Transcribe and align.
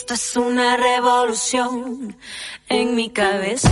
Esto 0.00 0.14
es 0.14 0.34
una 0.34 0.78
revolución 0.78 2.16
en 2.70 2.94
mi 2.96 3.10
cabeza. 3.10 3.70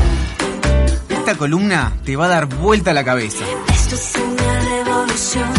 Esta 1.09 1.35
columna 1.39 1.97
te 2.05 2.17
va 2.17 2.27
a 2.27 2.29
dar 2.29 2.47
vuelta 2.47 2.93
la 2.93 3.03
cabeza. 3.03 3.47
Esto 3.73 3.95
es 3.95 4.13
una 4.15 4.61
revolución 4.61 5.51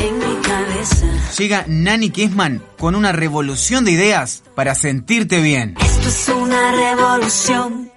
en 0.00 0.18
mi 0.18 0.42
cabeza. 0.42 1.06
Llega 1.36 1.64
Nani 1.68 2.08
Kessman 2.08 2.62
con 2.78 2.94
una 2.94 3.12
revolución 3.12 3.84
de 3.84 3.90
ideas 3.90 4.44
para 4.54 4.74
sentirte 4.74 5.42
bien. 5.42 5.74
Esto 5.78 6.08
es 6.08 6.28
una 6.30 6.72
revolución. 6.72 7.92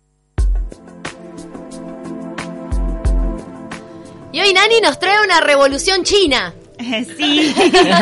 Y 4.33 4.41
hoy 4.41 4.53
Nani 4.53 4.81
nos 4.81 4.99
trae 4.99 5.23
una 5.23 5.39
revolución 5.39 6.03
china. 6.03 6.53
Sí, 7.17 7.53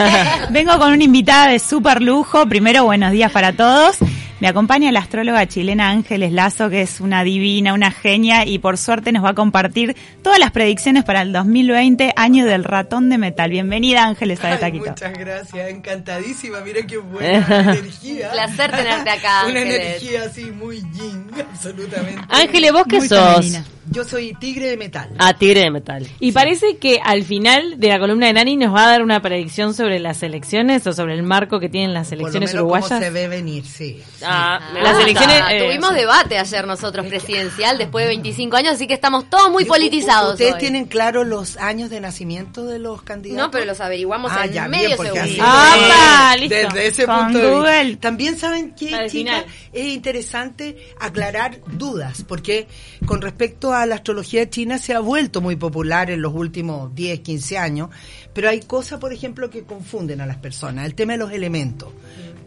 vengo 0.51 0.77
con 0.77 0.93
una 0.93 1.03
invitada 1.03 1.49
de 1.49 1.59
súper 1.59 2.01
lujo. 2.01 2.47
Primero, 2.47 2.85
buenos 2.85 3.11
días 3.11 3.31
para 3.31 3.53
todos. 3.53 3.97
Me 4.39 4.47
acompaña 4.47 4.91
la 4.91 4.99
astróloga 4.99 5.47
chilena 5.47 5.89
Ángeles 5.89 6.32
Lazo, 6.32 6.69
que 6.69 6.82
es 6.82 7.01
una 7.01 7.23
divina, 7.23 7.73
una 7.73 7.89
genia, 7.89 8.46
y 8.46 8.60
por 8.60 8.77
suerte 8.77 9.11
nos 9.11 9.23
va 9.25 9.29
a 9.29 9.33
compartir 9.33 9.96
todas 10.21 10.37
las 10.37 10.51
predicciones 10.51 11.04
para 11.04 11.23
el 11.23 11.33
2020, 11.33 12.13
año 12.15 12.46
del 12.46 12.63
ratón 12.63 13.10
de 13.10 13.18
metal. 13.18 13.50
Bienvenida 13.50 14.04
Ángeles 14.05 14.43
a 14.43 14.60
Taquito. 14.60 14.91
Muchas 14.91 15.13
gracias, 15.18 15.69
encantadísima. 15.71 16.60
Mira 16.60 16.86
qué 16.86 16.97
buena 16.97 17.47
energía. 17.73 18.29
Placer 18.32 18.69
tenerte 18.71 19.10
acá, 19.10 19.46
Una 19.50 19.60
Ángeles. 19.60 19.75
energía 20.01 20.23
así 20.25 20.46
muy 20.51 20.77
yin, 20.93 21.25
absolutamente. 21.51 22.21
Ángeles, 22.29 22.71
¿vos 22.74 22.83
qué 22.88 22.97
Muy 22.99 23.07
sos? 23.07 23.33
femenina. 23.38 23.65
Yo 23.89 24.04
soy 24.04 24.33
tigre 24.33 24.65
de 24.71 24.75
metal. 24.75 25.10
Ah, 25.18 25.33
tigre 25.33 25.61
de 25.61 25.71
metal. 25.71 26.05
Y 26.19 26.33
parece 26.33 26.75
que 26.75 26.99
al 27.01 27.24
final 27.24 27.79
de 27.79 27.88
la 27.88 27.97
columna 27.99 28.27
de 28.27 28.33
Nani 28.33 28.57
nos 28.57 28.75
va 28.75 28.83
a 28.83 28.88
dar 28.89 29.01
una 29.01 29.21
predicción 29.21 29.74
sobre 29.74 29.97
las 29.99 30.21
elecciones 30.24 30.85
o 30.88 30.91
sobre 30.91 31.13
el 31.13 31.24
marco 31.24 31.61
que 31.61 31.69
tienen 31.69 31.93
las 31.93 32.09
Por 32.09 32.17
lo 32.17 32.22
elecciones 32.23 32.49
menos 32.53 32.63
cómo 32.69 32.73
uruguayas. 32.73 32.99
se 33.02 33.09
ve 33.11 33.30
venir, 33.30 33.63
sí. 33.66 34.03
Ah, 34.30 34.59
las 34.73 34.99
elecciones. 35.02 35.41
eh, 35.49 35.63
Tuvimos 35.66 35.94
debate 35.94 36.38
ayer 36.38 36.66
nosotros 36.67 37.05
presidencial 37.08 37.77
después 37.77 38.03
de 38.05 38.09
25 38.09 38.55
años, 38.57 38.73
así 38.75 38.88
que 38.88 38.93
estamos 38.93 39.29
todos 39.29 39.49
muy 39.52 39.65
politizados. 39.65 40.33
¿Ustedes 40.33 40.53
hoy. 40.55 40.59
tienen 40.59 40.85
claro 40.85 41.23
los 41.23 41.57
años 41.57 41.89
de 41.89 41.99
nacimiento 42.02 42.65
de 42.65 42.79
los 42.79 43.02
candidatos? 43.02 43.45
No, 43.45 43.52
pero 43.52 43.65
los 43.65 43.79
averiguamos 43.79 44.31
Ah, 44.33 44.45
en 44.45 44.53
ya, 44.53 44.67
medio 44.67 44.87
bien, 44.87 44.97
porque 44.97 45.11
segundo. 45.13 45.31
así- 45.31 45.39
¡Ah, 45.41 46.33
Eh, 46.35 46.39
listo! 46.39 46.55
Desde 46.55 46.87
ese 46.87 47.05
Con 47.05 47.15
punto 47.31 47.39
de 47.63 47.83
vista. 47.83 47.99
También 48.02 48.37
saben 48.37 48.71
que, 48.75 49.07
chicas, 49.09 49.45
es 49.73 49.85
interesante 49.87 50.77
aclarar 50.99 51.59
dudas, 51.67 52.23
porque 52.27 52.67
con 53.05 53.21
respecto 53.21 53.73
a 53.73 53.85
la 53.85 53.95
astrología 53.95 54.49
china 54.49 54.77
se 54.77 54.93
ha 54.93 54.99
vuelto 54.99 55.41
muy 55.41 55.55
popular 55.55 56.09
en 56.11 56.21
los 56.21 56.33
últimos 56.33 56.93
10, 56.95 57.19
15 57.21 57.57
años, 57.57 57.89
pero 58.33 58.49
hay 58.49 58.59
cosas, 58.61 58.99
por 58.99 59.13
ejemplo, 59.13 59.49
que 59.49 59.63
confunden 59.63 60.21
a 60.21 60.25
las 60.25 60.37
personas. 60.37 60.85
El 60.85 60.95
tema 60.95 61.13
de 61.13 61.19
los 61.19 61.31
elementos. 61.31 61.89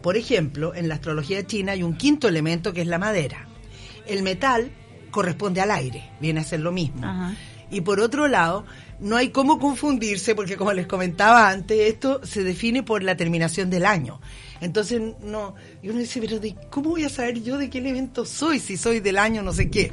Por 0.02 0.16
ejemplo, 0.16 0.74
en 0.74 0.88
la 0.88 0.94
astrología 0.94 1.46
china 1.46 1.72
hay 1.72 1.82
un 1.82 1.96
quinto 1.96 2.28
elemento 2.28 2.72
que 2.72 2.80
es 2.82 2.86
la 2.86 2.98
madera. 2.98 3.46
El 4.06 4.22
metal 4.22 4.70
corresponde 5.10 5.60
al 5.60 5.70
aire, 5.70 6.10
viene 6.20 6.40
a 6.40 6.44
ser 6.44 6.60
lo 6.60 6.72
mismo. 6.72 7.06
Ajá. 7.06 7.34
Y 7.70 7.82
por 7.82 8.00
otro 8.00 8.26
lado, 8.26 8.64
no 8.98 9.16
hay 9.16 9.28
cómo 9.28 9.58
confundirse 9.58 10.34
porque 10.34 10.56
como 10.56 10.72
les 10.72 10.86
comentaba 10.86 11.48
antes, 11.48 11.78
esto 11.88 12.20
se 12.24 12.42
define 12.42 12.82
por 12.82 13.02
la 13.02 13.16
terminación 13.16 13.70
del 13.70 13.86
año. 13.86 14.20
Entonces, 14.60 15.00
no, 15.22 15.54
y 15.82 15.88
uno 15.88 16.00
dice, 16.00 16.20
pero 16.20 16.38
de, 16.40 16.56
¿cómo 16.68 16.90
voy 16.90 17.04
a 17.04 17.08
saber 17.08 17.42
yo 17.42 17.56
de 17.56 17.70
qué 17.70 17.78
elemento 17.78 18.24
soy 18.24 18.58
si 18.58 18.76
soy 18.76 19.00
del 19.00 19.18
año 19.18 19.42
no 19.42 19.52
sé 19.52 19.70
qué? 19.70 19.92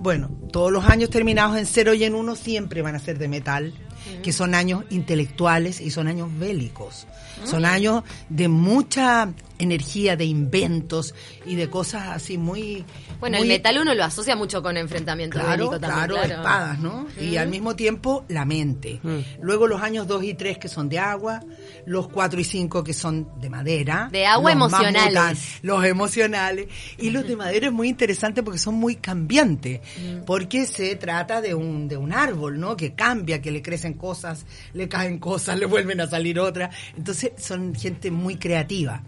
Bueno, 0.00 0.30
todos 0.52 0.72
los 0.72 0.84
años 0.84 1.10
terminados 1.10 1.56
en 1.56 1.66
cero 1.66 1.94
y 1.94 2.04
en 2.04 2.14
uno 2.14 2.34
siempre 2.34 2.82
van 2.82 2.96
a 2.96 2.98
ser 2.98 3.18
de 3.18 3.28
metal, 3.28 3.72
que 4.22 4.32
son 4.32 4.54
años 4.54 4.84
intelectuales 4.90 5.80
y 5.80 5.90
son 5.90 6.08
años 6.08 6.28
bélicos. 6.38 7.06
Son 7.44 7.64
años 7.64 8.04
de 8.28 8.48
mucha 8.48 9.28
energía, 9.62 10.16
de 10.16 10.24
inventos 10.24 11.14
y 11.46 11.54
de 11.54 11.68
cosas 11.70 12.08
así 12.08 12.38
muy... 12.38 12.84
Bueno, 13.20 13.38
muy- 13.38 13.46
el 13.46 13.54
metal 13.54 13.78
uno 13.80 13.94
lo 13.94 14.04
asocia 14.04 14.36
mucho 14.36 14.62
con 14.62 14.76
enfrentamiento 14.76 15.38
Claro, 15.38 15.50
bélico 15.70 15.80
también. 15.80 16.08
claro, 16.18 16.34
espadas, 16.34 16.78
¿no? 16.80 17.06
Y 17.20 17.36
al 17.36 17.48
mismo 17.48 17.76
tiempo 17.76 18.24
la 18.28 18.44
mente. 18.44 19.00
Mm. 19.02 19.18
Luego 19.42 19.66
los 19.66 19.80
años 19.82 20.06
2 20.06 20.24
y 20.24 20.34
3 20.34 20.58
que 20.58 20.68
son 20.68 20.88
de 20.88 20.98
agua, 20.98 21.40
los 21.86 22.08
4 22.08 22.40
y 22.40 22.44
5 22.44 22.82
que 22.84 22.92
son 22.94 23.28
de 23.40 23.48
madera. 23.50 24.08
De 24.10 24.26
agua 24.26 24.54
los 24.54 24.56
emocionales. 24.72 25.58
los 25.62 25.84
emocionales. 25.84 26.66
Y 26.98 27.10
los 27.10 27.26
de 27.26 27.36
madera 27.36 27.66
es 27.66 27.72
muy 27.72 27.88
interesante 27.88 28.42
porque 28.42 28.58
son 28.58 28.74
muy 28.74 28.96
cambiantes. 28.96 29.80
Mm. 29.98 30.24
Porque 30.24 30.66
se 30.66 30.96
trata 30.96 31.40
de 31.40 31.54
un, 31.54 31.88
de 31.88 31.96
un 31.96 32.12
árbol, 32.12 32.58
¿no? 32.58 32.76
Que 32.76 32.94
cambia, 32.94 33.40
que 33.40 33.50
le 33.50 33.62
crecen 33.62 33.94
cosas, 33.94 34.44
le 34.74 34.88
caen 34.88 35.18
cosas, 35.18 35.56
le 35.58 35.66
vuelven 35.66 36.00
a 36.00 36.08
salir 36.08 36.38
otras. 36.40 36.74
Entonces 36.96 37.32
son 37.38 37.74
gente 37.74 38.10
muy 38.10 38.36
creativa. 38.36 39.02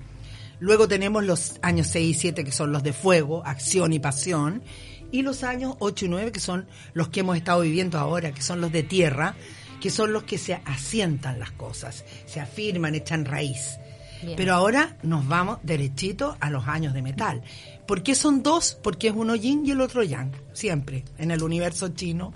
Luego 0.61 0.89
tenemos 0.89 1.25
los 1.25 1.59
años 1.63 1.89
6 1.89 2.17
y 2.17 2.19
7 2.19 2.45
que 2.45 2.53
son 2.53 2.73
los 2.73 2.83
de 2.83 2.93
fuego, 2.93 3.45
acción 3.45 3.93
y 3.93 3.99
pasión. 3.99 4.63
Y 5.11 5.23
los 5.23 5.45
años 5.45 5.77
8 5.79 6.07
y 6.07 6.09
9 6.09 6.33
que 6.33 6.41
son 6.41 6.67
los 6.93 7.09
que 7.09 7.21
hemos 7.21 7.37
estado 7.37 7.61
viviendo 7.61 7.99
ahora, 7.99 8.33
que 8.33 8.43
son 8.43 8.61
los 8.61 8.73
de 8.73 8.83
tierra, 8.83 9.37
que 9.81 9.91
son 9.91 10.13
los 10.13 10.25
que 10.25 10.39
se 10.39 10.55
asientan 10.65 11.39
las 11.39 11.53
cosas, 11.53 12.05
se 12.27 12.41
afirman, 12.41 12.95
echan 12.95 13.25
raíz. 13.25 13.79
Bien. 14.23 14.37
Pero 14.37 14.55
ahora 14.55 14.97
nos 15.03 15.29
vamos 15.29 15.59
derechito 15.63 16.37
a 16.41 16.49
los 16.49 16.67
años 16.67 16.95
de 16.95 17.03
metal. 17.03 17.43
¿Por 17.87 18.03
qué 18.03 18.15
son 18.15 18.43
dos? 18.43 18.79
Porque 18.83 19.09
es 19.09 19.15
uno 19.15 19.35
yin 19.35 19.67
y 19.67 19.73
el 19.73 19.83
otro 19.83 20.03
yang, 20.03 20.33
siempre. 20.55 21.05
En 21.19 21.31
el 21.31 21.43
universo 21.43 21.89
chino, 21.89 22.33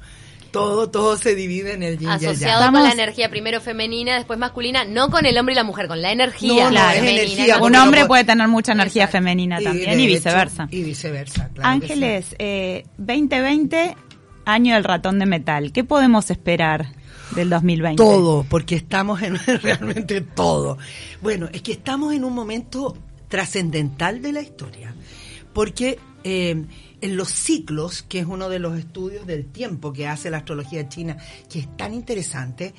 todo, 0.58 0.90
todo 0.90 1.16
se 1.16 1.34
divide 1.34 1.74
en 1.74 1.82
el 1.82 1.98
yin 1.98 2.08
y 2.08 2.12
el 2.12 2.18
yang. 2.20 2.30
Asociado 2.32 2.72
con 2.72 2.82
la 2.82 2.92
energía 2.92 3.28
primero 3.30 3.60
femenina, 3.60 4.16
después 4.16 4.38
masculina, 4.38 4.84
no 4.84 5.10
con 5.10 5.24
el 5.26 5.36
hombre 5.38 5.52
y 5.52 5.56
la 5.56 5.64
mujer, 5.64 5.88
con 5.88 6.00
la 6.02 6.12
energía 6.12 6.64
No, 6.64 6.70
no, 6.70 6.78
es 6.90 6.94
femenina. 6.96 7.22
energía, 7.22 7.58
¿no? 7.58 7.64
Un 7.66 7.76
hombre 7.76 8.06
puede 8.06 8.24
tener 8.24 8.48
mucha 8.48 8.72
energía 8.72 9.04
Exacto. 9.04 9.18
femenina 9.24 9.60
también 9.60 9.90
de 9.90 10.02
y 10.02 10.04
hecho, 10.06 10.14
viceversa. 10.14 10.68
Y 10.70 10.82
viceversa, 10.82 11.48
claro. 11.54 11.80
que 11.80 11.86
sí. 11.86 11.92
Ángeles, 11.92 12.34
eh, 12.38 12.84
2020, 12.98 13.96
año 14.44 14.74
del 14.74 14.84
ratón 14.84 15.18
de 15.18 15.26
metal. 15.26 15.72
¿Qué 15.72 15.84
podemos 15.84 16.30
esperar 16.30 16.86
del 17.34 17.50
2020? 17.50 17.96
Todo, 18.02 18.44
porque 18.48 18.74
estamos 18.76 19.22
en 19.22 19.36
realmente 19.62 20.20
todo. 20.20 20.78
Bueno, 21.20 21.48
es 21.52 21.62
que 21.62 21.72
estamos 21.72 22.12
en 22.14 22.24
un 22.24 22.34
momento 22.34 22.96
trascendental 23.28 24.22
de 24.22 24.32
la 24.32 24.40
historia, 24.40 24.94
porque 25.52 25.98
eh, 26.24 26.64
en 27.00 27.16
los 27.16 27.28
ciclos, 27.28 28.02
que 28.02 28.20
es 28.20 28.26
uno 28.26 28.48
de 28.48 28.58
los 28.58 28.78
estudios 28.78 29.26
del 29.26 29.46
tiempo 29.46 29.92
que 29.92 30.08
hace 30.08 30.30
la 30.30 30.38
astrología 30.38 30.88
china, 30.88 31.16
que 31.48 31.60
es 31.60 31.76
tan 31.76 31.94
interesante, 31.94 32.74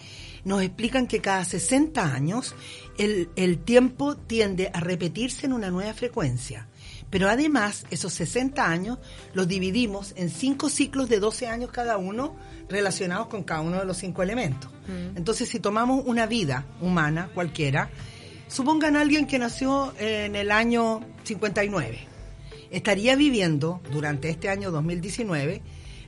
nos 0.46 0.62
explican 0.62 1.08
que 1.08 1.22
cada 1.22 1.44
60 1.46 2.14
años 2.14 2.56
el, 2.98 3.30
el 3.36 3.60
tiempo 3.60 4.16
tiende 4.18 4.72
a 4.74 4.80
repetirse 4.80 5.46
en 5.46 5.54
una 5.54 5.70
nueva 5.70 5.94
frecuencia. 5.94 6.68
Pero 7.10 7.30
además, 7.30 7.86
esos 7.90 8.14
60 8.14 8.66
años 8.66 9.00
los 9.34 9.48
dividimos 9.48 10.14
en 10.16 10.30
cinco 10.30 10.70
ciclos 10.70 11.10
de 11.10 11.20
12 11.20 11.48
años 11.48 11.72
cada 11.72 11.98
uno 11.98 12.36
relacionados 12.70 13.28
con 13.28 13.44
cada 13.44 13.62
uno 13.62 13.80
de 13.80 13.86
los 13.86 13.98
cinco 13.98 14.22
elementos. 14.22 14.72
Entonces, 15.16 15.50
si 15.50 15.60
tomamos 15.60 16.04
una 16.06 16.26
vida 16.26 16.66
humana 16.82 17.30
cualquiera, 17.34 17.92
supongan 18.48 18.96
a 18.96 19.02
alguien 19.02 19.28
que 19.28 19.38
nació 19.38 19.94
en 20.00 20.36
el 20.36 20.52
año 20.52 21.02
59, 21.24 22.09
estaría 22.72 23.16
viviendo 23.16 23.82
durante 23.92 24.30
este 24.30 24.50
año 24.50 24.72
2019 24.72 25.62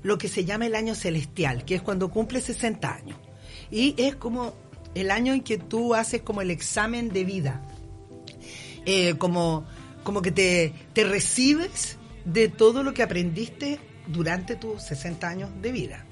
lo 0.04 0.18
que 0.18 0.28
se 0.28 0.46
llama 0.46 0.66
el 0.66 0.76
año 0.76 0.96
celestial, 0.96 1.66
que 1.66 1.76
es 1.76 1.82
cuando 1.82 2.10
cumple 2.10 2.42
60 2.42 2.94
años. 2.94 3.18
Y 3.70 3.96
es 3.98 4.16
como 4.16 4.54
el 4.96 5.12
año 5.12 5.34
en 5.34 5.42
que 5.42 5.58
tú 5.58 5.94
haces 5.94 6.22
como 6.22 6.42
el 6.42 6.52
examen 6.52 7.10
de 7.10 7.24
vida 7.24 7.62
eh, 8.86 9.16
como, 9.18 9.66
como 10.04 10.22
que 10.22 10.32
te, 10.32 10.74
te 10.94 11.04
recibes 11.04 11.98
de 12.26 12.50
todo 12.50 12.84
lo 12.84 12.94
que 12.94 13.04
aprendiste 13.04 13.80
durante 14.08 14.56
tus 14.56 14.82
60 14.84 15.28
años 15.28 15.50
de 15.62 15.72
vida. 15.72 16.06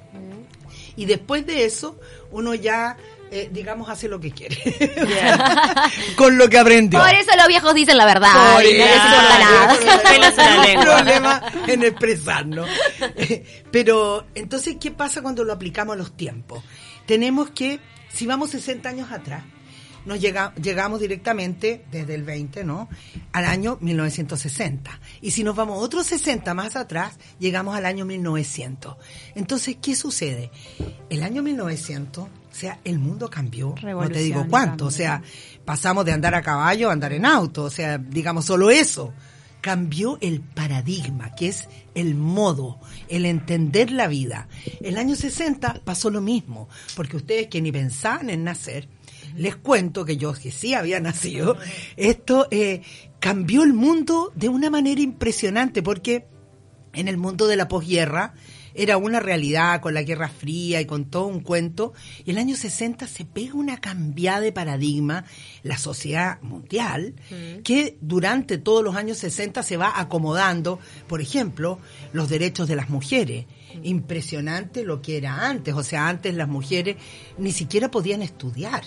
Y 0.96 1.06
después 1.06 1.46
de 1.46 1.66
eso, 1.66 2.00
uno 2.32 2.54
ya, 2.54 2.98
eh, 3.32 3.50
digamos, 3.52 3.90
hace 3.90 4.08
lo 4.08 4.20
que 4.20 4.32
quiere. 4.32 4.58
Con 6.16 6.38
lo 6.38 6.50
que 6.50 6.58
aprendió. 6.58 7.00
Por 7.00 7.14
eso 7.14 7.36
los 7.38 7.48
viejos 7.48 7.74
dicen 7.74 7.98
la 7.98 8.06
verdad 8.06 8.32
Por 8.56 8.66
y 8.66 8.78
no 8.78 8.86
les 8.86 8.96
importa 8.96 9.40
nada. 9.40 10.76
no 10.76 10.82
problema 10.82 11.42
en 11.68 11.84
expresarnos. 11.84 12.70
Eh, 13.16 13.64
Pero 13.72 14.26
entonces, 14.36 14.78
¿qué 14.80 14.92
pasa 14.92 15.22
cuando 15.22 15.44
lo 15.44 15.54
aplicamos 15.54 15.94
a 15.94 15.98
los 15.98 16.16
tiempos? 16.16 16.64
Tenemos 17.06 17.50
que, 17.52 17.80
si 18.12 18.26
vamos 18.26 18.52
60 18.52 18.90
años 18.90 19.12
atrás, 19.12 19.44
nos 20.06 20.20
llega, 20.20 20.54
llegamos 20.56 21.00
directamente 21.00 21.86
desde 21.92 22.16
el 22.16 22.24
20, 22.24 22.64
¿no? 22.64 22.90
Al 23.32 23.46
año 23.46 23.78
1960. 23.82 25.00
Y 25.22 25.32
si 25.32 25.44
nos 25.44 25.56
vamos 25.56 25.84
otros 25.84 26.08
60 26.08 26.54
más 26.54 26.76
atrás, 26.76 27.18
llegamos 27.40 27.76
al 27.76 27.86
año 27.86 28.06
1900. 28.06 28.96
Entonces, 29.36 29.78
¿qué 29.82 29.96
sucede? 29.96 30.52
El 31.10 31.24
año 31.24 31.44
1900, 31.44 32.24
o 32.24 32.30
sea, 32.60 32.80
el 32.84 33.00
mundo 33.00 33.30
cambió, 33.30 33.76
no 33.82 34.10
te 34.10 34.20
digo 34.20 34.46
cuánto, 34.50 34.86
o 34.88 34.92
sea, 34.92 35.22
pasamos 35.66 36.06
de 36.06 36.12
andar 36.12 36.36
a 36.36 36.42
caballo 36.42 36.90
a 36.90 36.94
andar 36.94 37.14
en 37.14 37.26
auto, 37.26 37.64
o 37.64 37.70
sea, 37.70 37.98
digamos 37.98 38.46
solo 38.46 38.70
eso. 38.70 39.14
Cambió 39.62 40.18
el 40.22 40.40
paradigma, 40.40 41.36
que 41.36 41.50
es 41.50 41.68
el 41.94 42.16
modo, 42.16 42.80
el 43.10 43.26
entender 43.26 43.92
la 43.92 44.08
vida. 44.08 44.48
El 44.80 44.98
año 44.98 45.18
60 45.18 45.82
pasó 45.84 46.10
lo 46.10 46.22
mismo, 46.22 46.70
porque 46.96 47.18
ustedes 47.18 47.48
que 47.48 47.62
ni 47.62 47.70
pensaban 47.70 48.30
en 48.30 48.46
nacer, 48.46 48.88
les 49.36 49.58
cuento 49.58 50.06
que 50.06 50.16
yo 50.16 50.34
que 50.34 50.52
sí 50.52 50.74
había 50.74 51.02
nacido, 51.02 51.58
esto 51.98 52.48
eh, 52.52 52.84
cambió 53.20 53.64
el 53.64 53.74
mundo 53.74 54.32
de 54.36 54.48
una 54.48 54.70
manera 54.70 55.02
impresionante 55.02 55.84
porque 55.84 56.26
en 56.94 57.08
el 57.08 57.18
mundo 57.18 57.48
de 57.48 57.58
la 57.58 57.68
posguerra 57.68 58.34
era 58.80 58.96
una 58.96 59.20
realidad 59.20 59.82
con 59.82 59.94
la 59.94 60.04
Guerra 60.04 60.30
Fría 60.30 60.80
y 60.80 60.86
con 60.86 61.04
todo 61.04 61.26
un 61.26 61.42
cuento. 61.42 61.92
Y 62.20 62.32
en 62.32 62.38
el 62.38 62.44
año 62.44 62.56
60 62.56 63.08
se 63.08 63.26
pega 63.26 63.56
una 63.56 63.82
cambiada 63.82 64.40
de 64.40 64.54
paradigma, 64.54 65.26
la 65.64 65.78
sociedad 65.78 66.42
mundial, 66.42 67.14
que 67.66 67.98
durante 68.00 68.58
todos 68.58 68.82
los 68.82 68.96
años 68.96 69.18
60 69.18 69.64
se 69.64 69.76
va 69.76 70.00
acomodando, 70.00 70.80
por 71.08 71.20
ejemplo, 71.20 71.80
los 72.14 72.30
derechos 72.30 72.70
de 72.70 72.78
las 72.78 72.90
mujeres. 72.90 73.48
Impresionante 73.84 74.86
lo 74.86 75.02
que 75.02 75.18
era 75.18 75.50
antes, 75.50 75.74
o 75.74 75.84
sea, 75.84 76.08
antes 76.08 76.34
las 76.34 76.48
mujeres 76.48 76.96
ni 77.38 77.52
siquiera 77.52 77.92
podían 77.92 78.22
estudiar 78.22 78.84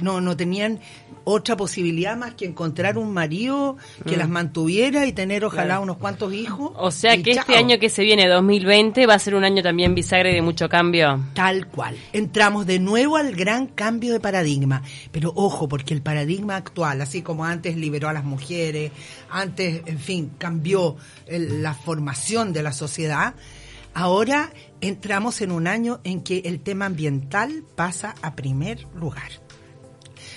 no, 0.00 0.20
no 0.20 0.36
tenían 0.36 0.80
otra 1.24 1.56
posibilidad 1.56 2.16
más 2.16 2.34
que 2.34 2.44
encontrar 2.44 2.98
un 2.98 3.12
marido 3.12 3.76
que 4.06 4.14
Mm. 4.16 4.18
las 4.18 4.28
mantuviera 4.28 5.06
y 5.06 5.12
tener 5.12 5.44
ojalá 5.44 5.80
unos 5.80 5.96
cuantos 5.96 6.32
hijos. 6.32 6.72
O 6.76 6.90
sea 6.90 7.20
que 7.22 7.32
este 7.32 7.56
año 7.56 7.78
que 7.80 7.88
se 7.88 8.02
viene, 8.04 8.28
2020, 8.28 9.06
va 9.06 9.14
a 9.14 9.18
ser 9.18 9.34
un 9.34 9.44
año 9.44 9.62
también 9.62 9.94
bisagra 9.94 10.30
y 10.30 10.34
de 10.34 10.42
mucho 10.42 10.68
cambio. 10.68 11.20
Tal 11.34 11.66
cual. 11.68 11.96
Entramos 12.12 12.66
de 12.66 12.78
nuevo 12.78 13.16
al 13.16 13.34
gran 13.34 13.66
cambio 13.66 14.12
de 14.12 14.20
paradigma. 14.20 14.82
Pero 15.12 15.32
ojo, 15.34 15.68
porque 15.68 15.94
el 15.94 16.02
paradigma 16.02 16.56
actual, 16.56 17.00
así 17.00 17.22
como 17.22 17.44
antes 17.44 17.76
liberó 17.76 18.08
a 18.08 18.12
las 18.12 18.24
mujeres, 18.24 18.92
antes, 19.30 19.82
en 19.86 19.98
fin, 19.98 20.30
cambió 20.38 20.96
el- 21.26 21.62
la 21.62 21.74
formación 21.74 22.52
de 22.52 22.62
la 22.62 22.72
sociedad, 22.72 23.34
ahora 23.94 24.52
entramos 24.80 25.40
en 25.40 25.50
un 25.52 25.66
año 25.66 26.00
en 26.04 26.20
que 26.22 26.38
el 26.44 26.60
tema 26.60 26.86
ambiental 26.86 27.64
pasa 27.74 28.14
a 28.22 28.36
primer 28.36 28.86
lugar. 28.94 29.30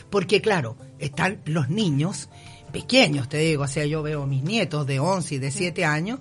Porque 0.09 0.41
claro, 0.41 0.75
están 1.00 1.39
los 1.45 1.69
niños 1.69 2.29
pequeños, 2.71 3.29
te 3.29 3.38
digo, 3.38 3.63
o 3.63 3.67
sea, 3.67 3.85
yo 3.85 4.01
veo 4.03 4.23
a 4.23 4.27
mis 4.27 4.44
nietos 4.44 4.85
de 4.88 5.00
11 5.00 5.35
y 5.35 5.38
de 5.39 5.51
7 5.51 5.85
años 5.85 6.19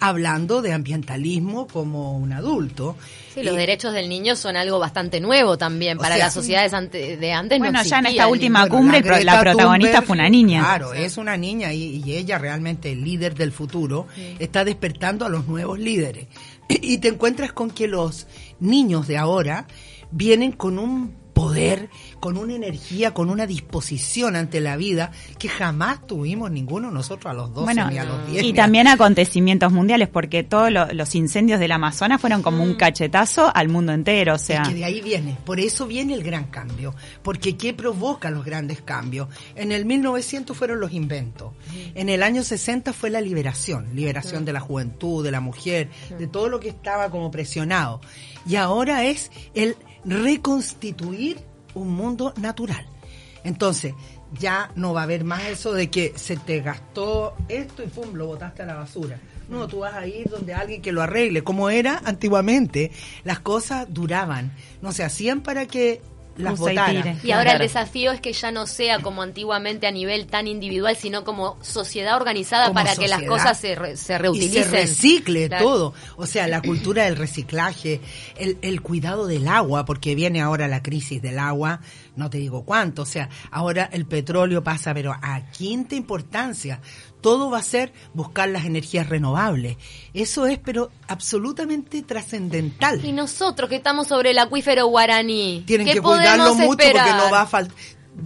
hablando 0.00 0.62
de 0.62 0.72
ambientalismo 0.72 1.68
como 1.68 2.16
un 2.16 2.32
adulto. 2.32 2.96
Sí, 3.34 3.42
los 3.44 3.54
Y- 3.54 3.56
derechos 3.56 3.92
del 3.94 4.08
niño 4.08 4.34
son 4.34 4.56
algo 4.56 4.78
bastante 4.80 5.20
nuevo 5.20 5.56
también. 5.56 5.96
Para 5.96 6.16
sea, 6.16 6.24
las 6.24 6.34
sociedades 6.34 6.72
ante- 6.74 7.16
de 7.16 7.32
antes 7.32 7.58
no 7.60 7.66
Bueno, 7.66 7.82
ya 7.84 7.98
en 8.00 8.06
esta 8.06 8.26
última 8.26 8.68
cumbre 8.68 9.00
la 9.00 9.06
Greta 9.20 9.40
protagonista 9.40 9.90
Thunberg, 10.00 10.06
fue 10.06 10.14
una 10.16 10.28
niña. 10.28 10.60
Claro, 10.60 10.92
es 10.92 11.16
una 11.18 11.36
niña 11.36 11.72
y, 11.72 12.02
y 12.04 12.16
ella 12.16 12.38
realmente 12.38 12.90
el 12.90 13.04
líder 13.04 13.34
del 13.36 13.52
futuro 13.52 14.06
está 14.40 14.64
despertando 14.64 15.24
a 15.24 15.28
los 15.28 15.46
nuevos 15.46 15.78
líderes. 15.78 16.26
Y 16.68 16.98
te 16.98 17.08
encuentras 17.08 17.52
con 17.52 17.70
que 17.70 17.86
los 17.86 18.26
niños 18.58 19.06
de 19.06 19.18
ahora 19.18 19.66
vienen 20.10 20.50
con 20.52 20.78
un 20.80 21.14
poder, 21.32 21.90
con 22.22 22.36
una 22.36 22.54
energía, 22.54 23.12
con 23.12 23.30
una 23.30 23.48
disposición 23.48 24.36
ante 24.36 24.60
la 24.60 24.76
vida 24.76 25.10
que 25.40 25.48
jamás 25.48 26.06
tuvimos 26.06 26.52
ninguno 26.52 26.88
nosotros 26.92 27.28
a 27.28 27.34
los 27.34 27.52
12 27.52 27.64
Bueno, 27.64 27.90
ni 27.90 27.98
a 27.98 28.04
los 28.04 28.24
10. 28.30 28.44
y 28.44 28.52
a- 28.52 28.54
también 28.54 28.86
acontecimientos 28.86 29.72
mundiales, 29.72 30.08
porque 30.08 30.44
todos 30.44 30.70
lo- 30.70 30.86
los 30.92 31.16
incendios 31.16 31.58
del 31.58 31.72
Amazonas 31.72 32.20
fueron 32.20 32.40
como 32.40 32.62
un 32.62 32.74
cachetazo 32.74 33.50
al 33.52 33.68
mundo 33.68 33.92
entero, 33.92 34.36
o 34.36 34.38
sea. 34.38 34.62
Es 34.62 34.68
que 34.68 34.74
de 34.74 34.84
ahí 34.84 35.00
viene, 35.00 35.36
por 35.44 35.58
eso 35.58 35.88
viene 35.88 36.14
el 36.14 36.22
gran 36.22 36.44
cambio, 36.44 36.94
porque 37.24 37.56
¿qué 37.56 37.74
provoca 37.74 38.30
los 38.30 38.44
grandes 38.44 38.80
cambios? 38.82 39.26
En 39.56 39.72
el 39.72 39.84
1900 39.84 40.56
fueron 40.56 40.78
los 40.78 40.92
inventos, 40.92 41.54
en 41.96 42.08
el 42.08 42.22
año 42.22 42.44
60 42.44 42.92
fue 42.92 43.10
la 43.10 43.20
liberación, 43.20 43.96
liberación 43.96 44.44
de 44.44 44.52
la 44.52 44.60
juventud, 44.60 45.24
de 45.24 45.32
la 45.32 45.40
mujer, 45.40 45.90
de 46.20 46.28
todo 46.28 46.48
lo 46.48 46.60
que 46.60 46.68
estaba 46.68 47.10
como 47.10 47.32
presionado, 47.32 48.00
y 48.46 48.54
ahora 48.54 49.06
es 49.06 49.32
el 49.54 49.74
reconstituir 50.04 51.38
un 51.74 51.90
mundo 51.90 52.34
natural. 52.36 52.86
Entonces, 53.44 53.94
ya 54.38 54.70
no 54.76 54.94
va 54.94 55.00
a 55.00 55.04
haber 55.04 55.24
más 55.24 55.44
eso 55.44 55.72
de 55.72 55.90
que 55.90 56.12
se 56.16 56.36
te 56.36 56.60
gastó 56.60 57.34
esto 57.48 57.82
y 57.82 57.86
pum, 57.86 58.14
lo 58.14 58.26
botaste 58.26 58.62
a 58.62 58.66
la 58.66 58.74
basura. 58.74 59.18
No, 59.48 59.68
tú 59.68 59.80
vas 59.80 59.94
a 59.94 60.06
ir 60.06 60.30
donde 60.30 60.54
alguien 60.54 60.80
que 60.80 60.92
lo 60.92 61.02
arregle. 61.02 61.44
Como 61.44 61.68
era 61.68 62.00
antiguamente, 62.04 62.90
las 63.24 63.40
cosas 63.40 63.86
duraban. 63.92 64.52
No 64.80 64.92
se 64.92 65.04
hacían 65.04 65.42
para 65.42 65.66
que 65.66 66.00
las 66.36 66.58
Usa 66.60 66.92
y. 66.92 67.28
Y 67.28 67.30
ahora 67.32 67.52
el 67.52 67.58
desafío 67.58 68.12
es 68.12 68.20
que 68.20 68.32
ya 68.32 68.50
no 68.50 68.66
sea 68.66 69.00
como 69.00 69.22
antiguamente 69.22 69.86
a 69.86 69.90
nivel 69.90 70.26
tan 70.26 70.46
individual, 70.46 70.96
sino 70.96 71.24
como 71.24 71.58
sociedad 71.62 72.16
organizada 72.16 72.66
Como 72.68 72.74
para 72.74 72.96
que 72.96 73.08
las 73.08 73.22
cosas 73.22 73.58
se, 73.58 73.74
re- 73.74 73.96
se 73.96 74.14
y 74.14 74.18
reutilicen. 74.18 74.64
se 74.64 74.70
recicle 74.70 75.48
Claro. 75.48 75.64
todo. 75.64 75.94
O 76.16 76.26
sea, 76.26 76.48
la 76.48 76.62
cultura 76.62 77.04
del 77.04 77.16
reciclaje, 77.16 78.00
el, 78.36 78.58
el 78.62 78.80
cuidado 78.82 79.26
del 79.26 79.46
agua, 79.48 79.84
porque 79.84 80.14
viene 80.14 80.40
ahora 80.40 80.68
la 80.68 80.82
crisis 80.82 81.20
del 81.20 81.38
agua, 81.38 81.80
no 82.16 82.30
te 82.30 82.38
digo 82.38 82.64
cuánto. 82.64 83.02
O 83.02 83.06
sea, 83.06 83.28
ahora 83.50 83.88
el 83.92 84.06
petróleo 84.06 84.62
pasa, 84.64 84.94
pero 84.94 85.12
a 85.12 85.40
quinta 85.50 85.94
importancia. 85.94 86.80
Todo 87.22 87.50
va 87.50 87.58
a 87.58 87.62
ser 87.62 87.92
buscar 88.12 88.48
las 88.50 88.66
energías 88.66 89.08
renovables. 89.08 89.78
Eso 90.12 90.46
es, 90.46 90.58
pero 90.58 90.90
absolutamente 91.08 92.02
trascendental. 92.02 93.02
Y 93.04 93.12
nosotros 93.12 93.70
que 93.70 93.76
estamos 93.76 94.08
sobre 94.08 94.32
el 94.32 94.38
acuífero 94.38 94.86
guaraní, 94.88 95.62
Tienen 95.66 95.86
¿qué 95.86 95.94
que 95.94 96.02
cuidarlo 96.02 96.54
mucho 96.54 96.82
esperar? 96.82 97.06
porque 97.08 97.24
no 97.24 97.30
va 97.32 97.42
a 97.42 97.46
faltar. 97.46 97.76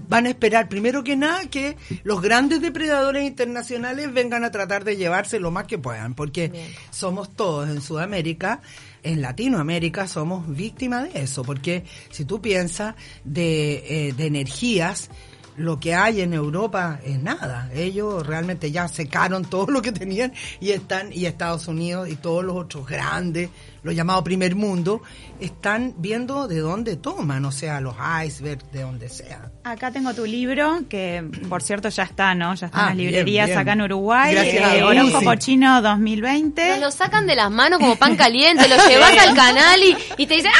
Van 0.09 0.27
a 0.27 0.31
esperar, 0.31 0.69
primero 0.69 1.05
que 1.05 1.15
nada, 1.15 1.43
que 1.49 1.77
los 2.03 2.21
grandes 2.21 2.61
depredadores 2.61 3.25
internacionales 3.25 4.13
vengan 4.13 4.43
a 4.43 4.51
tratar 4.51 4.83
de 4.83 4.97
llevarse 4.97 5.39
lo 5.39 5.53
más 5.53 5.67
que 5.69 5.79
puedan, 5.79 6.15
porque 6.15 6.49
Bien. 6.49 6.67
somos 6.91 7.33
todos 7.37 7.69
en 7.69 7.81
Sudamérica, 7.81 8.63
en 9.05 9.23
Latinoamérica 9.23 10.09
somos 10.09 10.49
víctimas 10.49 11.13
de 11.13 11.21
eso, 11.23 11.45
porque 11.45 11.85
si 12.11 12.25
tú 12.25 12.41
piensas 12.41 12.97
de, 13.23 14.09
eh, 14.09 14.13
de 14.13 14.27
energías, 14.27 15.09
lo 15.57 15.81
que 15.81 15.95
hay 15.95 16.21
en 16.21 16.35
Europa 16.35 17.01
es 17.05 17.23
nada. 17.23 17.71
Ellos 17.75 18.27
realmente 18.27 18.71
ya 18.71 18.89
secaron 18.89 19.45
todo 19.51 19.67
lo 19.69 19.83
que 19.83 19.93
tenían 19.93 20.33
y 20.61 20.71
están, 20.71 21.13
y 21.13 21.27
Estados 21.27 21.69
Unidos 21.69 22.09
y 22.09 22.17
todos 22.17 22.45
los 22.45 22.57
otros 22.57 22.87
grandes, 22.87 23.51
lo 23.87 23.93
llamado 23.93 24.23
primer 24.25 24.55
mundo, 24.55 25.01
están 25.41 25.95
viendo 25.99 26.47
de 26.49 26.59
dónde 26.59 26.97
toman, 26.97 27.45
o 27.45 27.53
sea, 27.53 27.81
los 27.81 27.95
icebergs, 28.25 28.71
de 28.73 28.83
donde 28.83 29.09
sea. 29.09 29.51
Acá 29.65 29.91
tengo 29.91 30.13
tu 30.15 30.25
libro, 30.27 30.81
que 30.89 31.25
por 31.49 31.63
cierto 31.63 31.89
ya 31.89 32.03
está, 32.03 32.35
¿no? 32.35 32.55
Ya 32.55 32.67
está 32.67 32.79
Ah, 32.79 32.83
en 32.83 32.87
las 32.89 32.97
bien, 32.99 33.09
librerías 33.11 33.47
bien. 33.47 33.59
acá 33.59 33.73
en 33.73 33.83
Uruguay. 33.83 34.35
Gracias 34.35 34.75
eh, 34.75 34.81
a 34.81 34.87
Horóscopo 34.87 35.31
Lucy. 35.33 35.39
Chino 35.39 35.81
2020. 35.83 36.69
Nos 36.71 36.81
lo 36.81 36.91
sacan 36.91 37.27
de 37.27 37.37
las 37.37 37.51
manos 37.51 37.79
como 37.79 37.97
pan 37.97 38.17
caliente, 38.17 38.69
lo 38.69 38.77
llevas 38.89 39.17
al 39.19 39.35
canal 39.35 39.81
y, 39.83 39.97
y 40.19 40.27
te 40.27 40.35
dicen, 40.35 40.51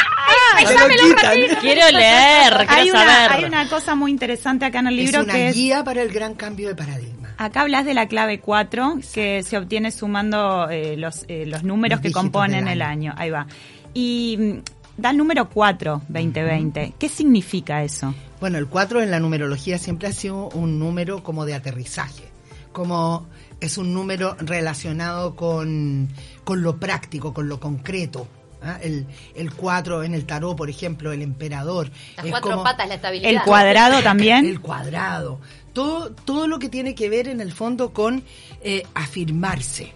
¡ay, 0.55 0.65
Se 0.65 0.73
lo! 0.73 1.59
Quiero 1.59 1.91
leer, 1.91 2.53
quiero 2.57 2.71
Hay 2.73 2.89
una, 2.89 2.99
saber. 3.05 3.31
hay 3.31 3.43
una 3.45 3.69
cosa 3.69 3.95
muy 3.95 4.11
interesante 4.11 4.65
acá 4.65 4.79
en 4.79 4.87
el 4.87 4.95
libro 4.95 5.19
es 5.19 5.23
una 5.25 5.33
que 5.33 5.47
es 5.49 5.55
guía 5.55 5.83
para 5.83 6.01
el 6.01 6.09
gran 6.11 6.33
cambio 6.35 6.69
de 6.69 6.75
paradigma. 6.75 7.16
Acá 7.37 7.61
hablas 7.61 7.85
de 7.85 7.93
la 7.93 8.07
clave 8.07 8.39
4, 8.39 8.99
que 9.13 9.43
se 9.43 9.57
obtiene 9.57 9.91
sumando 9.91 10.69
eh, 10.69 10.97
los, 10.97 11.25
eh, 11.27 11.45
los 11.45 11.63
números 11.63 11.99
Los 11.99 12.01
que 12.01 12.11
componen 12.11 12.67
el 12.67 12.81
año. 12.81 13.13
Ahí 13.15 13.29
va. 13.29 13.45
Y 13.93 14.37
mm, 14.39 15.01
da 15.01 15.11
el 15.11 15.17
número 15.17 15.47
4, 15.49 16.01
2020. 16.07 16.95
¿Qué 16.97 17.09
significa 17.09 17.83
eso? 17.83 18.15
Bueno, 18.39 18.57
el 18.57 18.67
4 18.67 19.01
en 19.01 19.11
la 19.11 19.19
numerología 19.19 19.77
siempre 19.77 20.07
ha 20.07 20.13
sido 20.13 20.49
un 20.49 20.79
número 20.79 21.23
como 21.23 21.45
de 21.45 21.53
aterrizaje, 21.53 22.23
como 22.71 23.27
es 23.59 23.77
un 23.77 23.93
número 23.93 24.35
relacionado 24.39 25.35
con, 25.35 26.09
con 26.43 26.61
lo 26.63 26.77
práctico, 26.77 27.33
con 27.33 27.49
lo 27.49 27.59
concreto. 27.59 28.27
¿Ah? 28.61 28.77
El, 28.81 29.05
el 29.35 29.53
4 29.53 30.03
en 30.03 30.13
el 30.13 30.25
tarot, 30.25 30.55
por 30.57 30.69
ejemplo, 30.69 31.11
el 31.11 31.21
emperador. 31.21 31.89
Las 32.15 32.25
es 32.25 32.31
cuatro 32.31 32.51
como- 32.51 32.63
patas, 32.63 32.87
la 32.87 32.95
estabilidad. 32.95 33.29
El 33.31 33.41
cuadrado 33.41 34.01
también. 34.01 34.45
El 34.45 34.59
cuadrado. 34.61 35.39
Todo, 35.73 36.11
todo 36.11 36.47
lo 36.47 36.57
que 36.59 36.69
tiene 36.69 36.95
que 36.95 37.09
ver 37.09 37.27
en 37.27 37.39
el 37.41 37.51
fondo 37.53 37.93
con 37.93 38.23
eh, 38.61 38.83
afirmarse. 38.95 39.93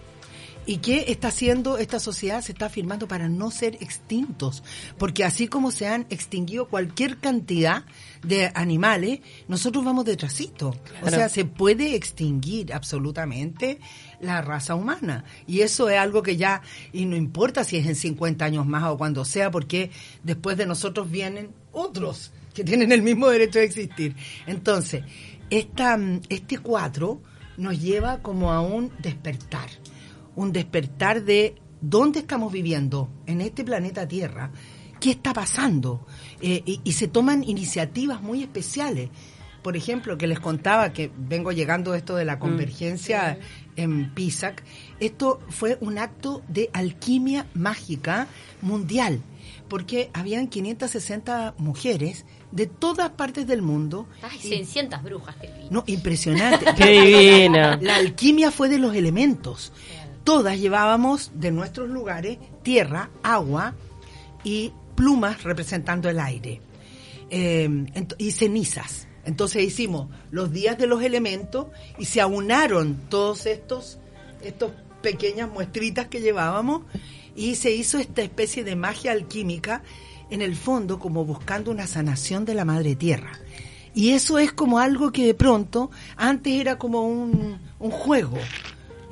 ¿Y 0.64 0.76
qué 0.76 1.06
está 1.08 1.28
haciendo 1.28 1.76
esta 1.78 1.98
sociedad? 1.98 2.40
Se 2.40 2.52
está 2.52 2.66
afirmando 2.66 3.08
para 3.08 3.28
no 3.28 3.50
ser 3.50 3.74
extintos. 3.80 4.62
Porque 4.96 5.24
así 5.24 5.48
como 5.48 5.72
se 5.72 5.88
han 5.88 6.06
extinguido 6.08 6.68
cualquier 6.68 7.18
cantidad 7.18 7.84
de 8.22 8.52
animales, 8.54 9.20
nosotros 9.48 9.84
vamos 9.84 10.04
detrásito. 10.04 10.68
O 10.68 10.82
Claro. 11.00 11.16
sea, 11.16 11.28
se 11.28 11.44
puede 11.44 11.96
extinguir 11.96 12.72
absolutamente 12.72 13.80
la 14.20 14.40
raza 14.40 14.76
humana. 14.76 15.24
Y 15.48 15.62
eso 15.62 15.88
es 15.88 15.98
algo 15.98 16.22
que 16.22 16.36
ya, 16.36 16.62
y 16.92 17.06
no 17.06 17.16
importa 17.16 17.64
si 17.64 17.76
es 17.78 17.86
en 17.86 17.96
50 17.96 18.44
años 18.44 18.64
más 18.64 18.84
o 18.84 18.96
cuando 18.96 19.24
sea, 19.24 19.50
porque 19.50 19.90
después 20.22 20.56
de 20.56 20.66
nosotros 20.66 21.10
vienen 21.10 21.50
otros 21.72 22.30
que 22.54 22.62
tienen 22.62 22.92
el 22.92 23.02
mismo 23.02 23.28
derecho 23.28 23.58
de 23.58 23.64
existir. 23.64 24.14
Entonces, 24.46 25.02
esta, 25.50 25.98
este 26.28 26.58
cuatro 26.58 27.20
nos 27.56 27.80
lleva 27.80 28.20
como 28.22 28.52
a 28.52 28.60
un 28.60 28.92
despertar, 29.00 29.68
un 30.36 30.52
despertar 30.52 31.22
de 31.24 31.56
dónde 31.80 32.20
estamos 32.20 32.52
viviendo 32.52 33.08
en 33.26 33.40
este 33.40 33.64
planeta 33.64 34.06
Tierra, 34.06 34.50
qué 35.00 35.10
está 35.10 35.32
pasando, 35.32 36.06
Eh, 36.40 36.62
y, 36.66 36.80
y 36.84 36.92
se 36.92 37.06
toman 37.08 37.44
iniciativas 37.44 38.20
muy 38.22 38.42
especiales. 38.42 39.10
Por 39.62 39.76
ejemplo, 39.76 40.18
que 40.18 40.26
les 40.26 40.40
contaba 40.40 40.92
que 40.92 41.12
vengo 41.16 41.52
llegando 41.52 41.94
esto 41.94 42.16
de 42.16 42.24
la 42.24 42.40
convergencia 42.40 43.38
en 43.76 44.12
PISAC, 44.12 44.64
esto 44.98 45.38
fue 45.50 45.78
un 45.80 45.98
acto 45.98 46.42
de 46.48 46.68
alquimia 46.72 47.46
mágica 47.54 48.26
mundial, 48.60 49.20
porque 49.68 50.10
habían 50.14 50.48
560 50.48 51.54
mujeres 51.58 52.24
de 52.50 52.66
todas 52.66 53.10
partes 53.10 53.46
del 53.46 53.62
mundo. 53.62 54.08
Ay, 54.22 54.38
Y- 54.42 54.48
600 54.48 55.00
brujas 55.04 55.36
que 55.36 55.48
no, 55.70 55.84
impresionante. 55.86 56.66
Qué. 56.76 57.48
La 57.80 57.96
alquimia 57.96 58.50
fue 58.50 58.68
de 58.68 58.78
los 58.78 58.94
elementos. 58.96 59.72
Todas 60.24 60.58
llevábamos 60.58 61.32
de 61.34 61.50
nuestros 61.50 61.88
lugares 61.88 62.38
tierra, 62.62 63.10
agua 63.22 63.74
y 64.44 64.72
plumas 64.94 65.42
representando 65.42 66.08
el 66.08 66.20
aire. 66.20 66.60
Ent- 67.30 68.14
y 68.18 68.30
cenizas. 68.32 69.08
Entonces 69.24 69.62
hicimos 69.62 70.08
los 70.30 70.52
días 70.52 70.76
de 70.78 70.86
los 70.86 71.02
elementos 71.02 71.68
y 71.98 72.04
se 72.04 72.20
aunaron 72.20 72.96
todos 73.08 73.46
estos, 73.46 73.98
estos 74.42 74.72
pequeñas 75.00 75.48
muestritas 75.50 76.08
que 76.08 76.20
llevábamos 76.20 76.82
y 77.34 77.54
se 77.54 77.72
hizo 77.72 77.98
esta 77.98 78.22
especie 78.22 78.64
de 78.64 78.76
magia 78.76 79.12
alquímica 79.12 79.82
en 80.30 80.42
el 80.42 80.56
fondo 80.56 80.98
como 80.98 81.24
buscando 81.24 81.70
una 81.70 81.86
sanación 81.86 82.44
de 82.44 82.54
la 82.54 82.64
madre 82.64 82.96
tierra. 82.96 83.32
Y 83.94 84.10
eso 84.10 84.38
es 84.38 84.52
como 84.52 84.78
algo 84.78 85.12
que 85.12 85.24
de 85.26 85.34
pronto 85.34 85.90
antes 86.16 86.52
era 86.60 86.78
como 86.78 87.06
un, 87.06 87.58
un 87.78 87.90
juego 87.90 88.38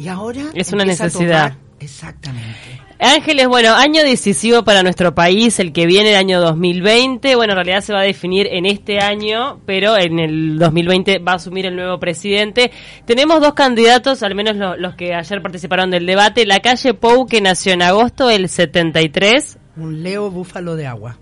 y 0.00 0.08
ahora 0.08 0.46
Es 0.54 0.72
una 0.72 0.84
necesidad. 0.84 1.52
exactamente. 1.78 2.80
Ángeles, 3.02 3.48
bueno, 3.48 3.72
año 3.74 4.02
decisivo 4.02 4.62
para 4.62 4.82
nuestro 4.82 5.14
país, 5.14 5.58
el 5.58 5.72
que 5.72 5.86
viene, 5.86 6.10
el 6.10 6.16
año 6.16 6.38
2020. 6.40 7.34
Bueno, 7.34 7.52
en 7.54 7.56
realidad 7.56 7.80
se 7.80 7.94
va 7.94 8.00
a 8.00 8.04
definir 8.04 8.46
en 8.50 8.66
este 8.66 8.98
año, 9.00 9.60
pero 9.64 9.96
en 9.96 10.18
el 10.18 10.58
2020 10.58 11.18
va 11.18 11.32
a 11.32 11.36
asumir 11.36 11.64
el 11.64 11.76
nuevo 11.76 11.98
presidente. 11.98 12.70
Tenemos 13.06 13.40
dos 13.40 13.54
candidatos, 13.54 14.22
al 14.22 14.34
menos 14.34 14.56
lo- 14.56 14.76
los 14.76 14.96
que 14.96 15.14
ayer 15.14 15.40
participaron 15.40 15.90
del 15.90 16.04
debate. 16.04 16.44
La 16.44 16.60
calle 16.60 16.92
Pou, 16.92 17.26
que 17.26 17.40
nació 17.40 17.72
en 17.72 17.80
agosto 17.82 18.26
del 18.26 18.50
73, 18.50 19.58
Un 19.78 20.02
Leo 20.02 20.30
búfalo 20.30 20.76
de 20.76 20.86
agua. 20.86 21.16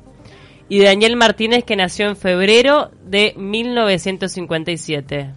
y 0.69 0.81
Daniel 0.81 1.15
Martínez, 1.17 1.63
que 1.63 1.77
nació 1.77 2.09
en 2.09 2.17
febrero 2.17 2.91
de 3.05 3.35
1957. 3.37 5.31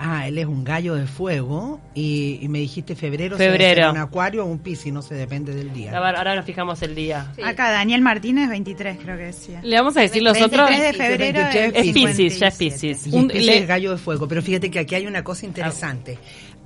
Ah, 0.00 0.28
él 0.28 0.38
es 0.38 0.46
un 0.46 0.62
gallo 0.62 0.94
de 0.94 1.06
fuego 1.08 1.80
y, 1.92 2.38
y 2.40 2.48
me 2.48 2.60
dijiste 2.60 2.94
febrero. 2.94 3.36
Febrero. 3.36 3.90
Un 3.90 3.96
acuario 3.98 4.44
o 4.44 4.46
un 4.46 4.60
piscis, 4.60 4.92
no 4.92 5.02
sé, 5.02 5.16
depende 5.16 5.52
del 5.52 5.72
día. 5.72 5.90
A 5.96 6.00
ver, 6.00 6.14
ahora 6.14 6.36
nos 6.36 6.44
fijamos 6.44 6.80
el 6.82 6.94
día. 6.94 7.32
Sí. 7.34 7.42
Acá 7.42 7.72
Daniel 7.72 8.00
Martínez, 8.00 8.48
23 8.48 8.96
creo 9.02 9.16
que 9.16 9.24
decía. 9.24 9.60
Le 9.62 9.76
vamos 9.76 9.96
a 9.96 10.02
decir 10.02 10.22
los 10.22 10.40
otros. 10.40 10.68
23 10.68 10.92
de 10.92 11.04
febrero 11.04 11.40
Es 11.40 11.92
Piscis, 11.92 12.38
ya 12.38 12.46
es 12.48 12.54
57. 12.54 12.56
Piscis. 12.58 13.12
Un- 13.12 13.26
le- 13.28 13.58
es 13.58 13.66
gallo 13.66 13.90
de 13.90 13.98
fuego. 13.98 14.28
Pero 14.28 14.40
fíjate 14.40 14.70
que 14.70 14.78
aquí 14.78 14.94
hay 14.94 15.06
una 15.08 15.24
cosa 15.24 15.46
interesante. 15.46 16.16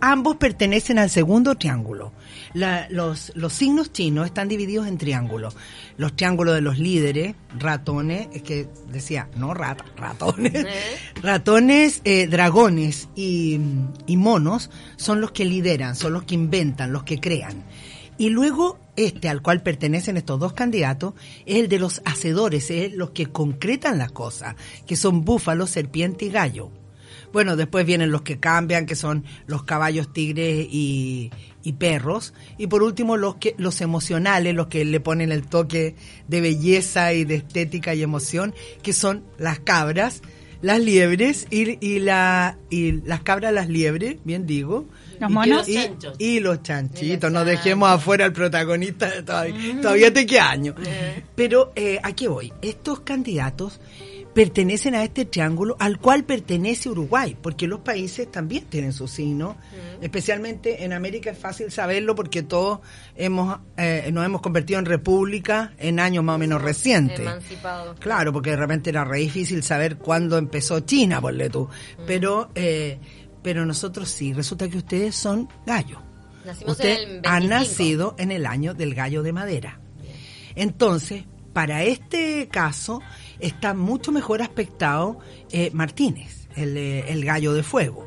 Ambos 0.04 0.36
pertenecen 0.36 0.98
al 0.98 1.10
segundo 1.10 1.54
triángulo. 1.54 2.12
La- 2.54 2.88
los, 2.90 3.30
los 3.36 3.52
signos 3.52 3.92
chinos 3.92 4.26
están 4.26 4.48
divididos 4.48 4.88
en 4.88 4.98
triángulos. 4.98 5.54
Los 5.96 6.16
triángulos 6.16 6.56
de 6.56 6.60
los 6.60 6.76
líderes, 6.80 7.36
ratones, 7.56 8.26
es 8.32 8.42
que 8.42 8.68
decía, 8.90 9.28
no 9.36 9.54
rata, 9.54 9.84
ratones. 9.96 10.66
Ratones, 11.22 12.00
eh, 12.02 12.26
dragones 12.26 13.08
y, 13.14 13.60
y 14.08 14.16
monos 14.16 14.70
son 14.96 15.20
los 15.20 15.30
que 15.30 15.44
lideran, 15.44 15.94
son 15.94 16.14
los 16.14 16.24
que 16.24 16.34
inventan, 16.34 16.92
los 16.92 17.04
que 17.04 17.20
crean. 17.20 17.62
Y 18.18 18.30
luego 18.30 18.80
este 18.96 19.28
al 19.28 19.40
cual 19.40 19.62
pertenecen 19.62 20.16
estos 20.16 20.40
dos 20.40 20.52
candidatos 20.52 21.14
es 21.46 21.58
el 21.60 21.68
de 21.68 21.78
los 21.78 22.02
hacedores, 22.04 22.70
es 22.72 22.92
los 22.92 23.10
que 23.10 23.26
concretan 23.26 23.98
las 23.98 24.10
cosas, 24.10 24.56
que 24.84 24.96
son 24.96 25.24
búfalo, 25.24 25.68
serpiente 25.68 26.24
y 26.24 26.30
gallo. 26.30 26.70
Bueno, 27.32 27.56
después 27.56 27.84
vienen 27.86 28.10
los 28.10 28.22
que 28.22 28.38
cambian, 28.38 28.86
que 28.86 28.94
son 28.96 29.24
los 29.46 29.64
caballos, 29.64 30.12
tigres 30.12 30.66
y, 30.70 31.30
y 31.62 31.72
perros. 31.74 32.34
Y 32.58 32.66
por 32.66 32.82
último, 32.82 33.16
los 33.16 33.36
que 33.36 33.54
los 33.58 33.80
emocionales, 33.80 34.54
los 34.54 34.66
que 34.68 34.84
le 34.84 35.00
ponen 35.00 35.32
el 35.32 35.46
toque 35.46 35.94
de 36.28 36.40
belleza 36.40 37.12
y 37.12 37.24
de 37.24 37.36
estética 37.36 37.94
y 37.94 38.02
emoción, 38.02 38.54
que 38.82 38.92
son 38.92 39.24
las 39.38 39.58
cabras, 39.60 40.22
las 40.60 40.78
liebres 40.80 41.46
y, 41.50 41.76
y 41.84 41.98
la, 41.98 42.56
y 42.70 42.92
las 43.04 43.22
cabras, 43.22 43.52
las 43.52 43.68
liebres, 43.68 44.16
bien 44.24 44.46
digo. 44.46 44.86
¿Los 45.18 45.30
Y 45.30 45.34
monos? 45.34 45.66
que- 45.66 45.92
y- 46.18 46.40
los 46.40 46.62
chanchitos, 46.62 47.30
no 47.30 47.44
dejemos 47.44 47.88
afuera 47.90 48.24
al 48.24 48.32
protagonista 48.32 49.08
de 49.08 49.22
todavía, 49.22 49.80
todavía 49.80 50.12
te 50.12 50.26
queda 50.26 50.50
año. 50.50 50.74
Pero 51.36 51.72
eh, 51.76 51.98
¿a 52.02 52.12
qué 52.12 52.26
voy? 52.28 52.52
Estos 52.62 53.00
candidatos 53.00 53.80
pertenecen 54.34 54.94
a 54.94 55.04
este 55.04 55.24
triángulo 55.24 55.76
al 55.78 55.98
cual 55.98 56.24
pertenece 56.24 56.88
Uruguay, 56.88 57.36
porque 57.40 57.66
los 57.66 57.80
países 57.80 58.30
también 58.30 58.64
tienen 58.64 58.92
su 58.92 59.06
signo, 59.08 59.56
especialmente 60.00 60.84
en 60.84 60.92
América 60.92 61.30
es 61.30 61.38
fácil 61.38 61.70
saberlo 61.70 62.14
porque 62.14 62.42
todos 62.42 62.80
hemos 63.16 63.58
eh, 63.76 64.08
nos 64.12 64.24
hemos 64.24 64.40
convertido 64.40 64.78
en 64.78 64.86
república 64.86 65.74
en 65.78 66.00
años 66.00 66.24
más 66.24 66.36
o 66.36 66.38
menos 66.38 66.62
recientes. 66.62 67.20
Emancipado. 67.20 67.94
Claro, 67.96 68.32
porque 68.32 68.50
de 68.50 68.56
repente 68.56 68.90
era 68.90 69.04
re 69.04 69.18
difícil 69.18 69.62
saber 69.62 69.96
cuándo 69.98 70.38
empezó 70.38 70.80
China, 70.80 71.20
ponle 71.20 71.50
tú. 71.50 71.68
Pero, 72.06 72.50
eh, 72.54 72.98
pero 73.42 73.66
nosotros 73.66 74.08
sí, 74.08 74.32
resulta 74.32 74.68
que 74.68 74.78
ustedes 74.78 75.14
son 75.14 75.48
gallos. 75.66 76.00
Nacimos 76.44 76.72
Usted 76.72 77.02
en 77.02 77.10
el 77.10 77.20
ha 77.24 77.38
25. 77.38 77.48
nacido 77.48 78.14
en 78.18 78.32
el 78.32 78.46
año 78.46 78.74
del 78.74 78.94
gallo 78.94 79.22
de 79.22 79.32
madera. 79.32 79.78
Entonces, 80.54 81.24
para 81.52 81.82
este 81.84 82.48
caso, 82.48 83.00
está 83.38 83.74
mucho 83.74 84.12
mejor 84.12 84.42
aspectado 84.42 85.18
eh, 85.50 85.70
Martínez, 85.72 86.48
el, 86.56 86.76
eh, 86.76 87.12
el 87.12 87.24
gallo 87.24 87.52
de 87.52 87.62
fuego. 87.62 88.06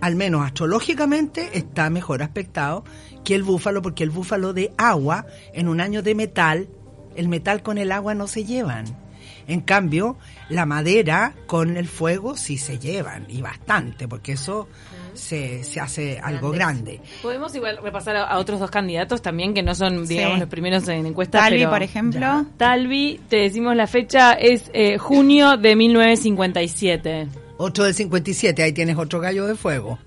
Al 0.00 0.14
menos 0.14 0.44
astrológicamente 0.44 1.50
está 1.58 1.90
mejor 1.90 2.22
aspectado 2.22 2.84
que 3.24 3.34
el 3.34 3.42
búfalo, 3.42 3.82
porque 3.82 4.04
el 4.04 4.10
búfalo 4.10 4.52
de 4.52 4.72
agua, 4.78 5.26
en 5.52 5.68
un 5.68 5.80
año 5.80 6.02
de 6.02 6.14
metal, 6.14 6.68
el 7.16 7.28
metal 7.28 7.62
con 7.62 7.78
el 7.78 7.90
agua 7.92 8.14
no 8.14 8.28
se 8.28 8.44
llevan. 8.44 8.84
En 9.48 9.60
cambio, 9.60 10.16
la 10.48 10.66
madera 10.66 11.34
con 11.46 11.76
el 11.76 11.88
fuego 11.88 12.36
sí 12.36 12.58
se 12.58 12.78
llevan, 12.78 13.26
y 13.28 13.40
bastante, 13.40 14.06
porque 14.06 14.32
eso 14.32 14.68
se, 15.18 15.64
se 15.64 15.80
hace 15.80 16.18
algo 16.22 16.50
grande. 16.50 17.00
Podemos 17.22 17.54
igual 17.54 17.78
repasar 17.82 18.16
a, 18.16 18.24
a 18.24 18.38
otros 18.38 18.60
dos 18.60 18.70
candidatos 18.70 19.20
también 19.20 19.52
que 19.54 19.62
no 19.62 19.74
son, 19.74 20.06
Sí. 20.06 20.14
digamos, 20.14 20.38
los 20.38 20.48
primeros 20.48 20.86
en 20.88 21.04
encuesta. 21.06 21.38
Talvi, 21.40 21.58
pero- 21.58 21.70
por 21.70 21.82
ejemplo. 21.82 22.46
Talvi, 22.56 23.20
te 23.28 23.36
decimos 23.36 23.74
la 23.76 23.86
fecha, 23.86 24.32
es 24.32 24.70
eh, 24.72 24.98
junio 24.98 25.56
de 25.56 25.76
1957. 25.76 27.28
Otro 27.56 27.84
del 27.84 27.94
57, 27.94 28.62
ahí 28.62 28.72
tienes 28.72 28.96
otro 28.96 29.20
gallo 29.20 29.46
de 29.46 29.54
fuego. 29.54 29.98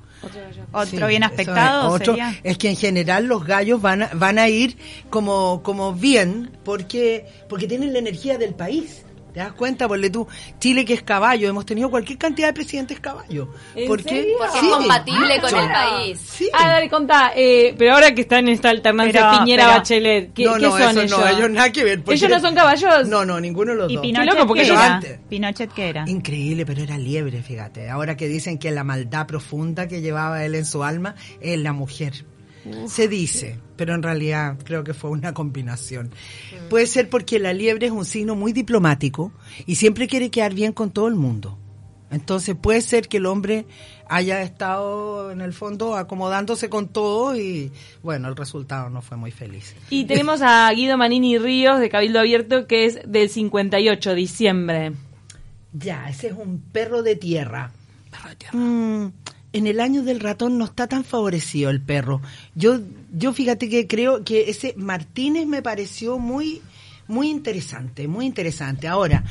Otro 0.71 0.99
Sí, 0.99 1.05
bien 1.07 1.23
aspectado 1.23 1.87
es, 1.95 2.01
otro- 2.01 2.13
sería. 2.13 2.35
es 2.43 2.57
que 2.57 2.69
en 2.69 2.75
general 2.77 3.25
los 3.25 3.43
gallos 3.45 3.81
van 3.81 4.03
a, 4.03 4.09
van 4.13 4.37
a 4.37 4.47
ir 4.49 4.77
como, 5.09 5.61
como 5.63 5.93
bien 5.93 6.51
porque, 6.63 7.25
porque 7.49 7.67
tienen 7.67 7.91
la 7.91 7.99
energía 7.99 8.37
del 8.37 8.53
país. 8.53 9.03
¿Te 9.33 9.39
das 9.39 9.53
cuenta? 9.53 9.87
Ponle 9.87 10.09
tú, 10.09 10.27
Chile 10.59 10.83
que 10.83 10.93
es 10.93 11.03
caballo, 11.03 11.47
hemos 11.47 11.65
tenido 11.65 11.89
cualquier 11.89 12.17
cantidad 12.17 12.47
de 12.49 12.53
presidentes 12.53 12.99
caballo. 12.99 13.47
¿En 13.75 13.87
¿Por 13.87 14.03
qué? 14.03 14.09
serio? 14.09 14.35
Porque 14.37 14.59
Sí. 14.59 14.65
es 14.67 14.73
compatible 14.73 15.39
con 15.39 15.49
el 15.55 15.65
Ah, 15.69 15.73
país. 15.73 16.19
Sí. 16.19 16.49
Ah, 16.53 16.67
dale, 16.67 16.89
contá. 16.89 17.31
Eh, 17.35 17.73
pero 17.77 17.93
ahora 17.93 18.13
que 18.13 18.21
está 18.21 18.39
en 18.39 18.49
esta 18.49 18.69
alternancia 18.69 19.29
Pero- 19.31 19.39
Piñera-Bachelet, 19.45 20.33
¿qué, 20.33 20.43
no, 20.45 20.55
qué 20.55 20.61
no, 20.63 20.71
son 20.71 20.81
eso 20.81 21.01
ellos? 21.01 21.19
no, 21.19 21.27
ellos 21.27 21.49
nada 21.49 21.71
que 21.71 21.83
ver. 21.83 22.03
¿Ellos 22.07 22.29
no 22.29 22.39
son 22.41 22.55
caballos? 22.55 23.07
No, 23.07 23.23
no, 23.25 23.39
ninguno 23.39 23.71
de 23.71 23.77
los 23.77 23.91
¿Y 23.91 23.95
dos. 23.95 24.01
Pinochet 24.01 24.33
loco, 24.33 24.47
porque 24.47 24.63
qué 24.63 24.67
era? 24.69 24.95
antes- 24.95 25.19
¿Pinochet 25.29 25.73
qué 25.73 25.89
era? 25.89 26.03
Increíble, 26.09 26.65
pero 26.65 26.81
era 26.81 26.97
liebre, 26.97 27.41
fíjate. 27.41 27.89
Ahora 27.89 28.17
que 28.17 28.27
dicen 28.27 28.57
que 28.57 28.69
la 28.71 28.83
maldad 28.83 29.27
profunda 29.27 29.87
que 29.87 30.01
llevaba 30.01 30.43
él 30.43 30.55
en 30.55 30.65
su 30.65 30.83
alma 30.83 31.15
es 31.39 31.57
la 31.57 31.71
mujer. 31.71 32.25
Se 32.87 33.07
dice, 33.07 33.59
pero 33.75 33.95
en 33.95 34.03
realidad 34.03 34.57
creo 34.63 34.83
que 34.83 34.93
fue 34.93 35.09
una 35.09 35.33
combinación. 35.33 36.11
Puede 36.69 36.85
ser 36.85 37.09
porque 37.09 37.39
la 37.39 37.53
liebre 37.53 37.87
es 37.87 37.91
un 37.91 38.05
signo 38.05 38.35
muy 38.35 38.53
diplomático 38.53 39.31
y 39.65 39.75
siempre 39.75 40.07
quiere 40.07 40.29
quedar 40.29 40.53
bien 40.53 40.73
con 40.73 40.91
todo 40.91 41.07
el 41.07 41.15
mundo. 41.15 41.57
Entonces 42.11 42.57
puede 42.61 42.81
ser 42.81 43.07
que 43.07 43.17
el 43.17 43.25
hombre 43.25 43.65
haya 44.09 44.41
estado 44.41 45.31
en 45.31 45.39
el 45.39 45.53
fondo 45.53 45.95
acomodándose 45.95 46.69
con 46.69 46.89
todo 46.89 47.37
y 47.37 47.71
bueno, 48.03 48.27
el 48.27 48.35
resultado 48.35 48.89
no 48.89 49.01
fue 49.01 49.15
muy 49.15 49.31
feliz. 49.31 49.73
Y 49.89 50.03
tenemos 50.03 50.41
a 50.41 50.69
Guido 50.73 50.97
Manini 50.97 51.37
Ríos 51.37 51.79
de 51.79 51.89
Cabildo 51.89 52.19
Abierto, 52.19 52.67
que 52.67 52.85
es 52.85 52.99
del 53.07 53.29
58, 53.29 54.13
diciembre. 54.13 54.91
Ya, 55.71 56.09
ese 56.09 56.27
es 56.27 56.33
un 56.33 56.59
perro 56.59 57.01
de 57.01 57.15
tierra. 57.15 57.71
Mm, 58.51 59.07
en 59.53 59.67
el 59.67 59.79
año 59.79 60.03
del 60.03 60.19
ratón 60.19 60.57
no 60.57 60.65
está 60.65 60.87
tan 60.87 61.03
favorecido 61.03 61.69
el 61.69 61.81
perro. 61.81 62.21
Yo, 62.55 62.79
yo 63.11 63.33
fíjate 63.33 63.69
que 63.69 63.87
creo 63.87 64.23
que 64.23 64.49
ese 64.49 64.73
Martínez 64.77 65.45
me 65.45 65.61
pareció 65.61 66.17
muy, 66.19 66.61
muy 67.07 67.29
interesante, 67.29 68.07
muy 68.07 68.25
interesante. 68.25 68.87
Ahora, 68.87 69.23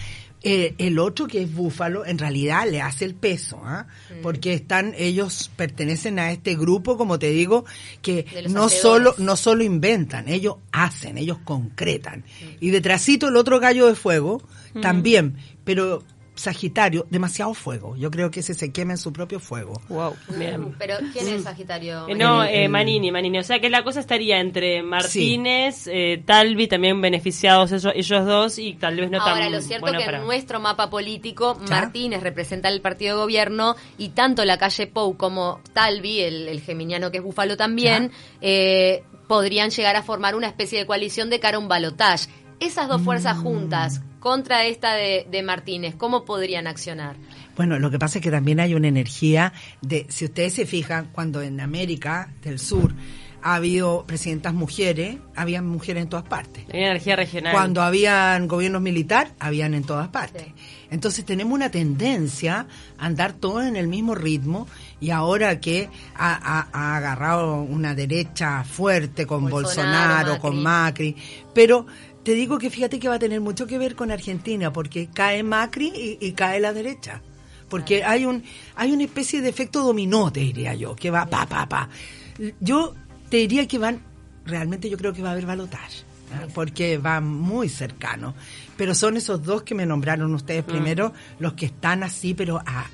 eh, 0.42 0.74
el 0.78 0.98
otro 0.98 1.26
que 1.26 1.42
es 1.42 1.54
búfalo, 1.54 2.06
en 2.06 2.16
realidad 2.16 2.66
le 2.70 2.80
hace 2.80 3.04
el 3.04 3.14
peso, 3.14 3.60
¿ah? 3.62 3.86
porque 4.22 4.54
están, 4.54 4.94
ellos 4.96 5.50
pertenecen 5.54 6.18
a 6.18 6.32
este 6.32 6.54
grupo, 6.54 6.96
como 6.96 7.18
te 7.18 7.30
digo, 7.30 7.66
que 8.00 8.24
no 8.48 8.64
hacedores. 8.64 8.80
solo, 8.80 9.14
no 9.18 9.36
solo 9.36 9.64
inventan, 9.64 10.28
ellos 10.28 10.56
hacen, 10.72 11.18
ellos 11.18 11.38
concretan. 11.44 12.24
Y 12.58 12.70
detrásito 12.70 13.28
el 13.28 13.36
otro 13.36 13.60
gallo 13.60 13.86
de 13.86 13.94
fuego 13.94 14.42
también, 14.80 15.36
pero 15.64 16.04
Sagitario, 16.40 17.06
demasiado 17.10 17.52
fuego. 17.54 17.96
Yo 17.96 18.10
creo 18.10 18.30
que 18.30 18.40
ese 18.40 18.54
se 18.54 18.72
quema 18.72 18.92
en 18.92 18.98
su 18.98 19.12
propio 19.12 19.40
fuego. 19.40 19.80
Wow. 19.88 20.16
Bien. 20.36 20.74
Pero, 20.78 20.96
¿quién 21.12 21.28
es 21.28 21.44
Sagitario? 21.44 22.08
Eh, 22.08 22.14
no, 22.14 22.42
eh, 22.44 22.66
Manini, 22.68 23.12
Manini. 23.12 23.38
O 23.38 23.42
sea 23.42 23.60
que 23.60 23.68
la 23.68 23.84
cosa 23.84 24.00
estaría 24.00 24.40
entre 24.40 24.82
Martínez, 24.82 25.86
eh, 25.86 26.22
Talvi, 26.24 26.66
también 26.66 27.00
beneficiados 27.00 27.72
ellos, 27.72 27.92
ellos 27.94 28.26
dos, 28.26 28.58
y 28.58 28.74
tal 28.74 28.96
vez 28.96 29.10
no 29.10 29.20
Ahora, 29.20 29.40
tan 29.40 29.52
lo 29.52 29.60
cierto 29.60 29.82
bueno 29.86 29.98
que 29.98 30.04
para... 30.06 30.18
en 30.18 30.24
nuestro 30.24 30.60
mapa 30.60 30.88
político, 30.88 31.58
¿Ya? 31.66 31.80
Martínez 31.80 32.22
representa 32.22 32.68
el 32.68 32.80
partido 32.80 33.16
de 33.16 33.22
gobierno 33.22 33.76
y 33.98 34.10
tanto 34.10 34.44
la 34.44 34.56
calle 34.56 34.86
Pou 34.86 35.16
como 35.16 35.60
Talvi, 35.74 36.20
el, 36.20 36.48
el 36.48 36.60
geminiano 36.62 37.10
que 37.10 37.18
es 37.18 37.22
Búfalo 37.22 37.56
también, 37.56 38.12
eh, 38.40 39.04
podrían 39.28 39.70
llegar 39.70 39.96
a 39.96 40.02
formar 40.02 40.34
una 40.34 40.46
especie 40.46 40.78
de 40.78 40.86
coalición 40.86 41.28
de 41.28 41.38
cara 41.38 41.58
a 41.58 41.60
un 41.60 41.68
balotaje. 41.68 42.28
Esas 42.60 42.88
dos 42.88 43.02
fuerzas 43.02 43.36
Mm. 43.36 43.42
juntas 43.42 44.00
contra 44.20 44.64
esta 44.66 44.94
de, 44.94 45.26
de 45.28 45.42
Martínez, 45.42 45.96
¿cómo 45.96 46.24
podrían 46.24 46.66
accionar? 46.66 47.16
Bueno, 47.56 47.78
lo 47.78 47.90
que 47.90 47.98
pasa 47.98 48.18
es 48.18 48.22
que 48.24 48.30
también 48.30 48.60
hay 48.60 48.74
una 48.74 48.88
energía 48.88 49.52
de, 49.82 50.06
si 50.08 50.26
ustedes 50.26 50.54
se 50.54 50.66
fijan, 50.66 51.08
cuando 51.12 51.42
en 51.42 51.60
América 51.60 52.32
del 52.42 52.58
Sur 52.58 52.94
ha 53.42 53.54
habido 53.54 54.04
presidentas 54.06 54.54
mujeres, 54.54 55.16
habían 55.34 55.66
mujeres 55.66 56.02
en 56.02 56.08
todas 56.08 56.26
partes. 56.26 56.64
Hay 56.72 56.80
energía 56.80 57.16
regional. 57.16 57.52
Cuando 57.52 57.82
habían 57.82 58.48
gobiernos 58.48 58.82
militar, 58.82 59.32
habían 59.38 59.74
en 59.74 59.84
todas 59.84 60.08
partes. 60.08 60.44
Sí. 60.44 60.52
Entonces 60.90 61.24
tenemos 61.24 61.54
una 61.54 61.70
tendencia 61.70 62.66
a 62.98 63.06
andar 63.06 63.32
todos 63.32 63.64
en 63.64 63.76
el 63.76 63.88
mismo 63.88 64.14
ritmo 64.14 64.66
y 65.00 65.10
ahora 65.10 65.60
que 65.60 65.88
ha, 66.14 66.34
ha- 66.34 66.68
ha 66.72 66.96
agarrado 66.96 67.62
una 67.62 67.94
derecha 67.94 68.64
fuerte 68.64 69.26
con 69.26 69.48
Bolsonaro, 69.48 70.32
Bolsonaro, 70.32 70.38
con 70.40 70.62
Macri, 70.62 71.16
pero 71.54 71.86
te 72.22 72.32
digo 72.34 72.58
que 72.58 72.68
fíjate 72.70 72.98
que 72.98 73.08
va 73.08 73.14
a 73.14 73.18
tener 73.18 73.40
mucho 73.40 73.66
que 73.66 73.78
ver 73.78 73.96
con 73.96 74.10
Argentina 74.10 74.72
porque 74.72 75.08
cae 75.12 75.42
Macri 75.42 75.88
y, 76.20 76.26
y 76.26 76.32
cae 76.32 76.60
la 76.60 76.72
derecha. 76.72 77.22
Porque 77.68 78.02
hay 78.04 78.26
un 78.26 78.42
hay 78.76 78.90
una 78.92 79.04
especie 79.04 79.40
de 79.40 79.48
efecto 79.48 79.82
dominó, 79.84 80.30
te 80.32 80.40
diría 80.40 80.74
yo, 80.74 80.96
que 80.96 81.10
va 81.10 81.26
pa 81.26 81.46
pa 81.46 81.68
pa. 81.68 81.88
Yo 82.60 82.94
te 83.28 83.38
diría 83.38 83.66
que 83.68 83.78
van 83.78 84.02
realmente 84.44 84.90
yo 84.90 84.96
creo 84.98 85.12
que 85.12 85.22
va 85.22 85.28
a 85.30 85.32
haber 85.32 85.46
balotaje. 85.46 86.02
¿ah? 86.32 86.46
porque 86.54 86.98
va 86.98 87.20
muy 87.20 87.68
cercano. 87.68 88.34
Pero 88.76 88.94
son 88.94 89.16
esos 89.16 89.42
dos 89.42 89.62
que 89.62 89.74
me 89.74 89.86
nombraron 89.86 90.34
ustedes 90.34 90.64
primero, 90.64 91.12
los 91.38 91.52
que 91.54 91.66
están 91.66 92.02
así, 92.02 92.34
pero 92.34 92.58
a 92.64 92.86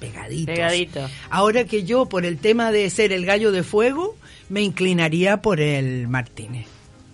pegaditos. 0.00 0.54
Pegadito. 0.54 1.08
Ahora 1.30 1.64
que 1.64 1.84
yo, 1.84 2.06
por 2.06 2.24
el 2.26 2.38
tema 2.38 2.72
de 2.72 2.90
ser 2.90 3.12
el 3.12 3.24
gallo 3.26 3.52
de 3.52 3.62
fuego, 3.62 4.16
me 4.48 4.62
inclinaría 4.62 5.40
por 5.42 5.60
el 5.60 6.08
Martínez. 6.08 6.66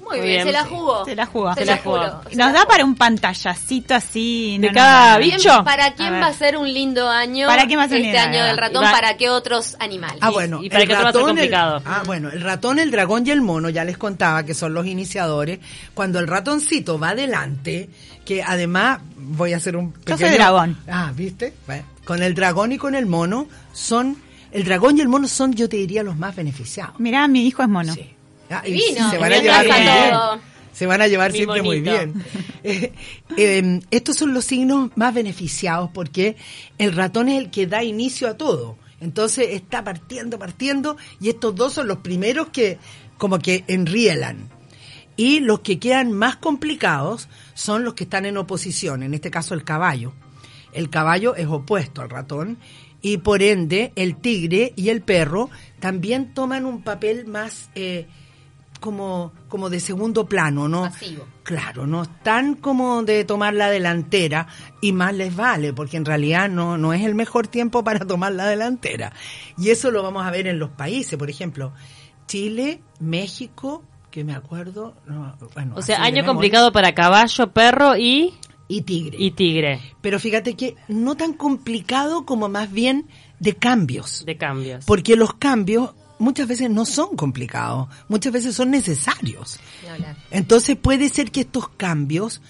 Muy 0.08 0.20
bien, 0.20 0.34
bien, 0.34 0.46
se 0.46 0.52
la 0.52 0.64
jugó. 0.64 1.04
Se 1.04 1.16
la 1.16 1.26
jugó. 1.26 1.52
Se, 1.54 1.60
Se 1.60 1.66
la 1.66 1.78
jugó. 1.78 1.96
Nos 1.98 2.36
la 2.36 2.52
da 2.52 2.60
jugó. 2.60 2.68
para 2.70 2.84
un 2.84 2.94
pantallacito 2.94 3.92
así. 3.92 4.56
De 4.60 4.68
no, 4.68 4.72
cada 4.74 5.14
no, 5.14 5.18
no. 5.18 5.24
bicho. 5.24 5.50
¿Quién- 5.50 5.64
¿Para 5.64 5.94
quién 5.94 6.14
A 6.14 6.20
va 6.20 6.26
a 6.28 6.32
ser 6.32 6.56
un 6.56 6.72
lindo 6.72 7.08
año? 7.08 7.48
¿Para 7.48 7.66
quién 7.66 7.80
va 7.80 7.82
a 7.84 7.88
ser 7.88 7.98
un 7.98 8.04
este 8.06 8.16
lindo 8.20 8.38
año 8.38 8.44
del 8.44 8.56
ratón? 8.56 8.84
Va- 8.84 8.92
¿Para 8.92 9.16
qué 9.16 9.30
otros 9.30 9.74
animales? 9.80 10.18
Ah, 10.20 10.30
bueno. 10.30 10.62
y 10.62 10.70
para 10.70 10.82
el 10.82 10.86
que 10.86 10.92
esto 10.92 11.02
va 11.02 11.08
a 11.10 11.12
ser 11.12 11.20
ratón, 11.22 11.38
el- 11.38 11.42
complicado. 11.50 11.82
ah, 11.84 12.02
bueno, 12.06 12.28
el 12.30 12.40
ratón, 12.40 12.78
el 12.78 12.92
dragón 12.92 13.26
y 13.26 13.30
el 13.32 13.40
mono, 13.40 13.68
ya 13.68 13.82
les 13.82 13.98
contaba 13.98 14.44
que 14.44 14.54
son 14.54 14.74
los 14.74 14.86
iniciadores. 14.86 15.58
Cuando 15.92 16.20
el 16.20 16.28
ratoncito 16.28 17.00
va 17.00 17.08
adelante, 17.08 17.90
que 18.24 18.44
además 18.44 19.00
voy 19.16 19.54
a 19.54 19.56
hacer 19.56 19.76
un 19.76 19.92
Yo 20.06 20.16
soy 20.16 20.28
dragón. 20.30 20.78
Ah, 20.88 21.10
¿viste? 21.16 21.52
Bueno, 21.66 21.82
con 22.06 22.22
el 22.22 22.34
dragón 22.34 22.72
y 22.72 22.78
con 22.78 22.94
el 22.94 23.04
mono 23.04 23.48
son... 23.74 24.16
El 24.52 24.64
dragón 24.64 24.96
y 24.96 25.02
el 25.02 25.08
mono 25.08 25.28
son, 25.28 25.52
yo 25.52 25.68
te 25.68 25.76
diría, 25.76 26.02
los 26.02 26.16
más 26.16 26.34
beneficiados. 26.34 26.98
Mirá, 26.98 27.28
mi 27.28 27.46
hijo 27.46 27.62
es 27.62 27.68
mono. 27.68 27.92
Sí. 27.92 28.08
Ah, 28.48 28.62
y 28.64 28.72
Divino, 28.72 29.10
se 29.10 29.18
van 29.18 29.32
a 29.32 29.38
llevar 29.38 29.66
muy 29.66 29.80
bien. 29.80 30.40
Se 30.72 30.86
van 30.86 31.02
a 31.02 31.08
llevar 31.08 31.32
Mi 31.32 31.36
siempre 31.38 31.62
muy 31.62 31.80
bien. 31.80 32.14
Eh, 32.68 32.92
eh, 33.36 33.80
estos 33.92 34.16
son 34.16 34.34
los 34.34 34.44
signos 34.44 34.90
más 34.96 35.14
beneficiados 35.14 35.90
porque 35.94 36.34
el 36.78 36.92
ratón 36.96 37.28
es 37.28 37.38
el 37.38 37.50
que 37.50 37.68
da 37.68 37.84
inicio 37.84 38.28
a 38.28 38.36
todo. 38.36 38.76
Entonces 39.00 39.50
está 39.50 39.84
partiendo, 39.84 40.36
partiendo 40.36 40.96
y 41.20 41.28
estos 41.28 41.54
dos 41.54 41.74
son 41.74 41.86
los 41.86 41.98
primeros 41.98 42.48
que 42.48 42.78
como 43.18 43.38
que 43.38 43.62
enrielan. 43.68 44.48
Y 45.16 45.38
los 45.38 45.60
que 45.60 45.78
quedan 45.78 46.10
más 46.10 46.36
complicados 46.36 47.28
son 47.54 47.84
los 47.84 47.94
que 47.94 48.02
están 48.02 48.26
en 48.26 48.36
oposición, 48.36 49.04
en 49.04 49.14
este 49.14 49.30
caso 49.30 49.54
el 49.54 49.62
caballo. 49.62 50.12
El 50.76 50.90
caballo 50.90 51.34
es 51.34 51.46
opuesto 51.46 52.02
al 52.02 52.10
ratón 52.10 52.58
y 53.00 53.18
por 53.18 53.42
ende 53.42 53.92
el 53.96 54.16
tigre 54.16 54.72
y 54.76 54.90
el 54.90 55.02
perro 55.02 55.50
también 55.80 56.34
toman 56.34 56.64
un 56.64 56.82
papel 56.82 57.26
más 57.26 57.70
eh, 57.74 58.06
como, 58.80 59.32
como 59.48 59.70
de 59.70 59.80
segundo 59.80 60.26
plano, 60.26 60.68
¿no? 60.68 60.82
Pasivo. 60.82 61.26
Claro, 61.42 61.86
no 61.86 62.02
están 62.02 62.56
como 62.56 63.02
de 63.02 63.24
tomar 63.24 63.54
la 63.54 63.70
delantera 63.70 64.48
y 64.80 64.92
más 64.92 65.14
les 65.14 65.34
vale, 65.34 65.72
porque 65.72 65.96
en 65.96 66.04
realidad 66.04 66.48
no, 66.48 66.76
no 66.76 66.92
es 66.92 67.04
el 67.04 67.14
mejor 67.14 67.46
tiempo 67.46 67.84
para 67.84 68.00
tomar 68.00 68.32
la 68.32 68.46
delantera. 68.46 69.12
Y 69.56 69.70
eso 69.70 69.90
lo 69.90 70.02
vamos 70.02 70.26
a 70.26 70.30
ver 70.30 70.46
en 70.46 70.58
los 70.58 70.70
países, 70.70 71.18
por 71.18 71.30
ejemplo, 71.30 71.72
Chile, 72.26 72.82
México, 72.98 73.84
que 74.10 74.24
me 74.24 74.34
acuerdo, 74.34 74.94
no, 75.06 75.36
bueno, 75.54 75.74
O 75.76 75.82
sea, 75.82 76.02
año 76.02 76.24
complicado 76.24 76.72
para 76.72 76.94
caballo, 76.94 77.52
perro 77.52 77.96
y, 77.96 78.34
y 78.68 78.82
Tigre. 78.82 79.16
y 79.18 79.30
tigre 79.30 79.80
Pero 80.00 80.18
fíjate 80.18 80.54
que 80.54 80.74
no 80.88 81.16
tan 81.16 81.32
complicado 81.32 82.26
como 82.26 82.48
más 82.48 82.70
bien 82.72 83.06
de 83.38 83.54
cambios. 83.54 84.24
de 84.24 84.36
cambios. 84.36 84.84
Porque 84.84 85.16
los 85.16 85.34
cambios 85.34 85.94
muchas 86.18 86.48
veces 86.48 86.70
no 86.70 86.84
son 86.84 87.16
complicados, 87.16 87.88
muchas 88.08 88.32
veces 88.32 88.54
son 88.54 88.70
necesarios. 88.70 89.60
Entonces 90.30 90.76
puede 90.76 91.08
ser 91.08 91.30
que 91.30 91.40
estos 91.42 91.68
cambios 91.68 92.40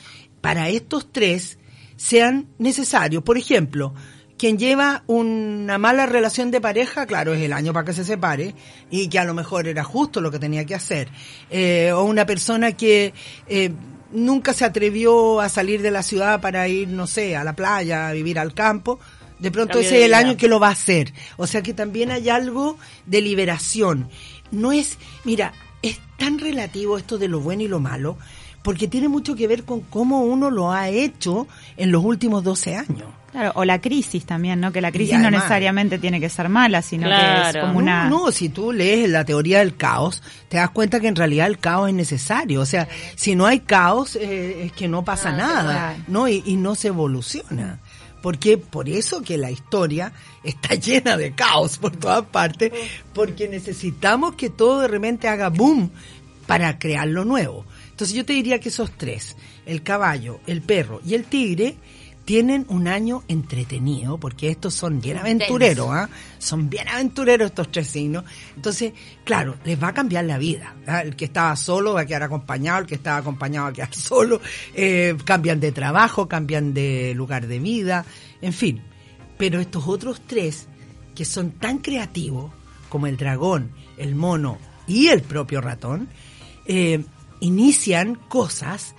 para 0.41 0.69
estos 0.69 1.13
tres 1.13 1.59
sean 1.97 2.47
necesarios. 2.59 3.23
Por 3.23 3.37
ejemplo, 3.37 3.95
quien 4.39 4.59
lleva 4.59 5.03
una 5.07 5.79
mala 5.79 6.07
relación 6.07 6.51
de 6.51 6.61
pareja, 6.61 7.07
claro, 7.07 7.35
es 7.35 7.43
el 7.43 7.53
año 7.53 7.73
para 7.73 7.87
que 7.87 7.93
se 7.93 8.05
separe 8.05 8.55
y 8.91 9.09
que 9.09 9.19
a 9.19 9.25
lo 9.25 9.35
mejor 9.35 9.67
era 9.67 9.83
justo 9.83 10.21
lo 10.21 10.31
que 10.31 10.39
tenía 10.39 10.65
que 10.65 10.75
hacer. 10.75 11.09
Eh, 11.51 11.91
o 11.93 12.05
una 12.05 12.27
persona 12.27 12.73
que 12.73 13.13
eh, 13.49 13.73
nunca 14.13 14.53
se 14.53 14.65
atrevió 14.65 15.41
a 15.41 15.49
salir 15.49 15.83
de 15.83 15.91
la 15.91 16.03
ciudad 16.03 16.41
para 16.41 16.69
ir, 16.69 16.89
no 16.89 17.07
sé, 17.07 17.37
a 17.37 17.45
la 17.45 17.55
playa, 17.55 18.09
a 18.09 18.13
vivir 18.13 18.39
al 18.39 18.55
campo. 18.55 18.99
De 19.39 19.51
pronto 19.51 19.75
Cambio 19.75 19.89
ese 19.89 19.97
de 19.97 20.01
es 20.03 20.07
el 20.07 20.15
año 20.15 20.37
que 20.37 20.49
lo 20.49 20.61
va 20.61 20.69
a 20.69 20.73
hacer. 20.73 21.13
O 21.37 21.47
sea 21.47 21.63
que 21.63 21.75
también 21.75 22.11
hay 22.11 22.29
algo 22.29 22.79
de 23.05 23.21
liberación. 23.21 24.09
No 24.51 24.73
es, 24.73 24.99
mira, 25.25 25.53
es 25.83 26.01
tan 26.17 26.39
relativo 26.39 26.97
esto 26.97 27.19
de 27.19 27.29
lo 27.29 27.41
bueno 27.41 27.63
y 27.63 27.69
lo 27.69 27.81
malo, 27.81 28.17
porque 28.63 28.89
tiene 28.89 29.09
mucho 29.09 29.37
que 29.37 29.47
ver 29.47 29.65
con 29.65 29.81
cómo 29.81 30.23
uno 30.23 30.51
lo 30.51 30.73
ha 30.73 30.89
hecho 30.89 31.47
en 31.77 31.93
los 31.93 32.05
últimos 32.05 32.43
12 32.45 32.77
años. 32.77 33.09
Claro, 33.37 33.53
o 33.57 33.67
la 33.67 33.83
crisis 33.83 34.25
también, 34.25 34.61
¿no? 34.61 34.73
Que 34.73 34.81
la 34.81 34.91
crisis 34.91 35.13
además- 35.13 35.31
no 35.31 35.37
necesariamente 35.37 35.99
tiene 35.99 36.21
que 36.21 36.31
ser 36.31 36.49
mala, 36.49 36.81
sino 36.81 37.07
que 37.07 37.49
es 37.51 37.57
como 37.59 37.77
una... 37.79 38.09
No, 38.09 38.27
no, 38.27 38.33
si 38.33 38.49
tú 38.49 38.73
lees 38.73 39.11
la 39.11 39.27
teoría 39.27 39.59
del 39.59 39.77
caos, 39.77 40.23
te 40.49 40.57
das 40.57 40.71
cuenta 40.71 41.01
que 41.01 41.09
en 41.09 41.17
realidad 41.17 41.47
el 41.47 41.59
caos 41.59 41.89
es 41.91 41.95
necesario. 41.95 42.63
O 42.63 42.65
sea, 42.65 42.89
si 43.15 43.35
no 43.35 43.45
hay 43.45 43.61
caos, 43.61 44.17
eh, 44.17 44.65
es 44.65 44.73
que 44.73 44.89
no 44.89 45.05
pasa 45.05 45.29
Ah, 45.29 45.37
nada, 45.37 45.63
claro. 45.75 46.03
¿no? 46.09 46.29
Y, 46.29 46.43
y 46.47 46.57
no 46.57 46.75
se 46.75 46.89
evoluciona. 46.89 47.79
Porque 48.23 48.57
por 48.57 48.89
eso 48.89 49.21
que 49.21 49.37
la 49.37 49.51
historia 49.51 50.13
está 50.43 50.75
llena 50.75 51.19
de 51.19 51.33
caos 51.33 51.77
por 51.77 51.95
todas 51.95 52.25
partes, 52.25 52.73
porque 53.13 53.49
necesitamos 53.49 54.35
que 54.35 54.49
todo 54.49 54.81
de 54.81 54.89
repente 54.89 55.29
haga 55.29 55.51
boom 55.51 55.91
para 56.47 56.79
crear 56.79 57.07
lo 57.07 57.27
nuevo. 57.27 57.67
Entonces 57.91 58.17
yo 58.17 58.25
te 58.25 58.33
diría 58.33 58.61
que 58.61 58.71
esos 58.71 58.93
tres, 58.97 59.37
el 59.67 59.83
caballo, 59.83 60.41
el 60.47 60.63
perro 60.63 61.03
y 61.07 61.13
el 61.13 61.25
tigre, 61.25 61.77
tienen 62.27 62.67
un 62.69 62.89
año 62.89 63.23
entretenido, 63.29 64.19
porque 64.19 64.49
estos 64.51 64.75
son 64.75 65.01
bien 65.01 65.17
aventureros, 65.17 65.89
¿ah? 65.91 66.11
Son 66.39 66.69
bien 66.69 66.89
aventureros 66.89 67.47
estos 67.47 67.71
tres 67.71 67.87
signos. 67.87 68.25
Entonces, 68.57 68.93
claro, 69.25 69.55
les 69.65 69.81
va 69.81 69.89
a 69.89 69.95
cambiar 69.95 70.25
la 70.25 70.37
vida. 70.37 70.75
¿ah? 70.89 71.03
El 71.03 71.15
que 71.15 71.27
estaba 71.27 71.55
solo 71.55 71.95
va 71.95 72.01
a 72.01 72.05
quedar 72.05 72.25
acompañado, 72.25 72.81
el 72.81 72.87
que 72.87 72.97
estaba 72.97 73.19
acompañado 73.19 73.67
va 73.67 73.71
a 73.71 73.73
quedar 73.73 73.95
solo. 73.95 74.41
Eh, 74.75 75.17
cambian 75.25 75.61
de 75.61 75.71
trabajo, 75.71 76.27
cambian 76.27 76.75
de 76.75 77.15
lugar 77.15 77.47
de 77.47 77.61
vida, 77.61 78.05
en 78.43 78.53
fin. 78.53 78.83
Pero 79.39 79.61
estos 79.61 79.87
otros 79.87 80.21
tres, 80.27 80.67
que 81.15 81.25
son 81.25 81.53
tan 81.53 81.79
creativos 81.79 82.51
como 82.89 83.07
el 83.07 83.17
dragón, 83.17 83.71
el 83.99 84.17
mono 84.17 84.59
y 84.89 85.07
el 85.09 85.23
propio 85.23 85.61
ratón, 85.61 86.09
eh, 86.67 87.05
inician 87.39 88.17
cosas 88.29 88.97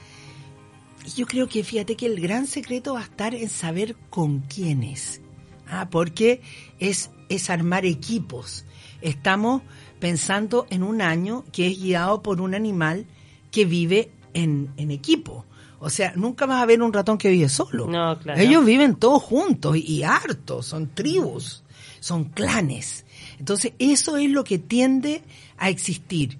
y 1.07 1.11
yo 1.11 1.25
creo 1.25 1.47
que 1.47 1.63
fíjate 1.63 1.95
que 1.95 2.05
el 2.05 2.19
gran 2.19 2.47
secreto 2.47 2.95
va 2.95 2.99
a 2.99 3.03
estar 3.03 3.33
en 3.33 3.49
saber 3.49 3.95
con 4.09 4.41
quiénes. 4.41 5.21
Ah, 5.65 5.89
porque 5.89 6.41
es, 6.79 7.11
es 7.29 7.49
armar 7.49 7.85
equipos. 7.85 8.65
Estamos 9.01 9.61
pensando 9.99 10.67
en 10.69 10.83
un 10.83 11.01
año 11.01 11.45
que 11.53 11.67
es 11.67 11.79
guiado 11.79 12.21
por 12.21 12.41
un 12.41 12.53
animal 12.53 13.05
que 13.51 13.63
vive 13.63 14.11
en, 14.33 14.73
en 14.75 14.91
equipo. 14.91 15.45
O 15.79 15.89
sea, 15.89 16.11
nunca 16.15 16.45
vas 16.45 16.61
a 16.61 16.65
ver 16.65 16.81
un 16.81 16.91
ratón 16.91 17.17
que 17.17 17.29
vive 17.29 17.47
solo. 17.47 17.87
No, 17.87 18.19
claro. 18.19 18.41
Ellos 18.41 18.65
viven 18.65 18.95
todos 18.95 19.23
juntos 19.23 19.77
y, 19.77 19.85
y 19.85 20.03
hartos, 20.03 20.65
son 20.65 20.89
tribus, 20.93 21.63
son 22.01 22.25
clanes. 22.25 23.05
Entonces, 23.39 23.73
eso 23.79 24.17
es 24.17 24.29
lo 24.29 24.43
que 24.43 24.57
tiende 24.57 25.23
a 25.57 25.69
existir. 25.69 26.37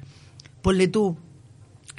Ponle 0.62 0.90
tú, 0.90 1.18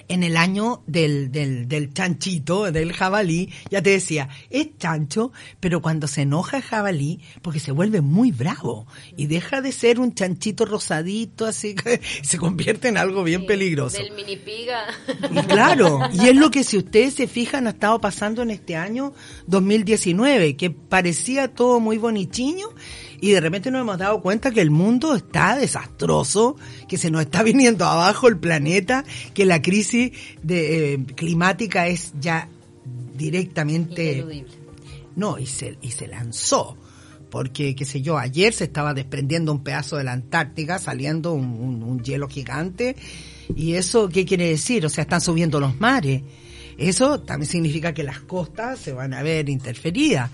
en 0.08 0.22
el 0.22 0.36
año 0.36 0.82
del, 0.86 1.30
del, 1.30 1.68
del 1.68 1.92
chanchito, 1.92 2.70
del 2.72 2.92
jabalí, 2.92 3.50
ya 3.70 3.82
te 3.82 3.90
decía, 3.90 4.28
es 4.50 4.68
chancho, 4.78 5.32
pero 5.60 5.82
cuando 5.82 6.06
se 6.06 6.22
enoja 6.22 6.58
el 6.58 6.62
jabalí, 6.62 7.20
porque 7.42 7.60
se 7.60 7.72
vuelve 7.72 8.00
muy 8.00 8.32
bravo 8.32 8.86
y 9.16 9.26
deja 9.26 9.60
de 9.60 9.72
ser 9.72 10.00
un 10.00 10.14
chanchito 10.14 10.64
rosadito, 10.64 11.46
así 11.46 11.74
que 11.74 12.00
se 12.22 12.38
convierte 12.38 12.88
en 12.88 12.96
algo 12.96 13.22
bien 13.22 13.46
peligroso. 13.46 13.98
Del 13.98 14.12
mini 14.12 14.36
piga. 14.36 14.86
Y 15.30 15.46
claro, 15.46 16.00
y 16.12 16.28
es 16.28 16.36
lo 16.36 16.50
que 16.50 16.64
si 16.64 16.78
ustedes 16.78 17.14
se 17.14 17.26
fijan 17.26 17.66
ha 17.66 17.70
estado 17.70 18.00
pasando 18.00 18.42
en 18.42 18.50
este 18.50 18.76
año 18.76 19.12
2019, 19.46 20.56
que 20.56 20.70
parecía 20.70 21.48
todo 21.48 21.80
muy 21.80 21.98
bonichiño 21.98 22.68
y 23.20 23.32
de 23.32 23.40
repente 23.40 23.70
nos 23.70 23.80
hemos 23.82 23.98
dado 23.98 24.20
cuenta 24.20 24.50
que 24.50 24.60
el 24.60 24.70
mundo 24.70 25.14
está 25.14 25.56
desastroso, 25.56 26.56
que 26.88 26.98
se 26.98 27.10
nos 27.10 27.22
está 27.22 27.42
viniendo 27.42 27.84
abajo 27.84 28.28
el 28.28 28.38
planeta, 28.38 29.04
que 29.34 29.44
la 29.46 29.60
crisis 29.62 30.12
de, 30.42 30.94
eh, 30.94 30.98
climática 31.16 31.86
es 31.88 32.12
ya 32.20 32.48
directamente... 33.16 34.12
Ineludible. 34.12 34.52
No, 35.16 35.38
y 35.38 35.46
se, 35.46 35.76
y 35.82 35.90
se 35.90 36.06
lanzó. 36.06 36.76
Porque, 37.30 37.74
qué 37.74 37.84
sé 37.84 38.00
yo, 38.00 38.16
ayer 38.16 38.54
se 38.54 38.64
estaba 38.64 38.94
desprendiendo 38.94 39.52
un 39.52 39.62
pedazo 39.62 39.96
de 39.96 40.04
la 40.04 40.12
Antártica, 40.12 40.78
saliendo 40.78 41.34
un, 41.34 41.44
un- 41.44 41.82
un 41.82 42.02
hielo 42.02 42.28
gigante. 42.28 42.96
¿Y 43.54 43.74
eso 43.74 44.08
qué 44.08 44.24
quiere 44.24 44.48
decir? 44.48 44.86
O 44.86 44.88
sea, 44.88 45.02
están 45.02 45.20
subiendo 45.20 45.60
los 45.60 45.78
mares. 45.80 46.22
Eso 46.78 47.20
también 47.20 47.50
significa 47.50 47.92
que 47.92 48.04
las 48.04 48.20
costas 48.20 48.78
se 48.78 48.92
van 48.92 49.12
a 49.12 49.22
ver 49.22 49.48
interferidas. 49.50 50.30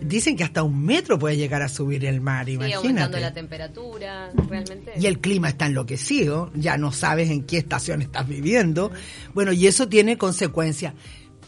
Dicen 0.00 0.36
que 0.36 0.44
hasta 0.44 0.62
un 0.62 0.84
metro 0.84 1.18
puede 1.18 1.36
llegar 1.36 1.62
a 1.62 1.68
subir 1.68 2.04
el 2.04 2.20
mar, 2.20 2.46
Sigue 2.46 2.56
aumentando 2.74 2.88
imagínate. 2.90 3.20
la 3.20 3.32
temperatura, 3.32 4.30
realmente. 4.48 4.92
Y 4.98 5.06
el 5.06 5.18
clima 5.20 5.48
está 5.48 5.66
enloquecido, 5.66 6.50
ya 6.54 6.76
no 6.76 6.92
sabes 6.92 7.30
en 7.30 7.44
qué 7.44 7.58
estación 7.58 8.02
estás 8.02 8.28
viviendo. 8.28 8.90
Bueno, 9.34 9.52
y 9.52 9.66
eso 9.66 9.88
tiene 9.88 10.18
consecuencias, 10.18 10.94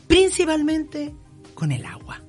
principalmente 0.06 1.14
con 1.54 1.72
el 1.72 1.84
agua. 1.84 2.22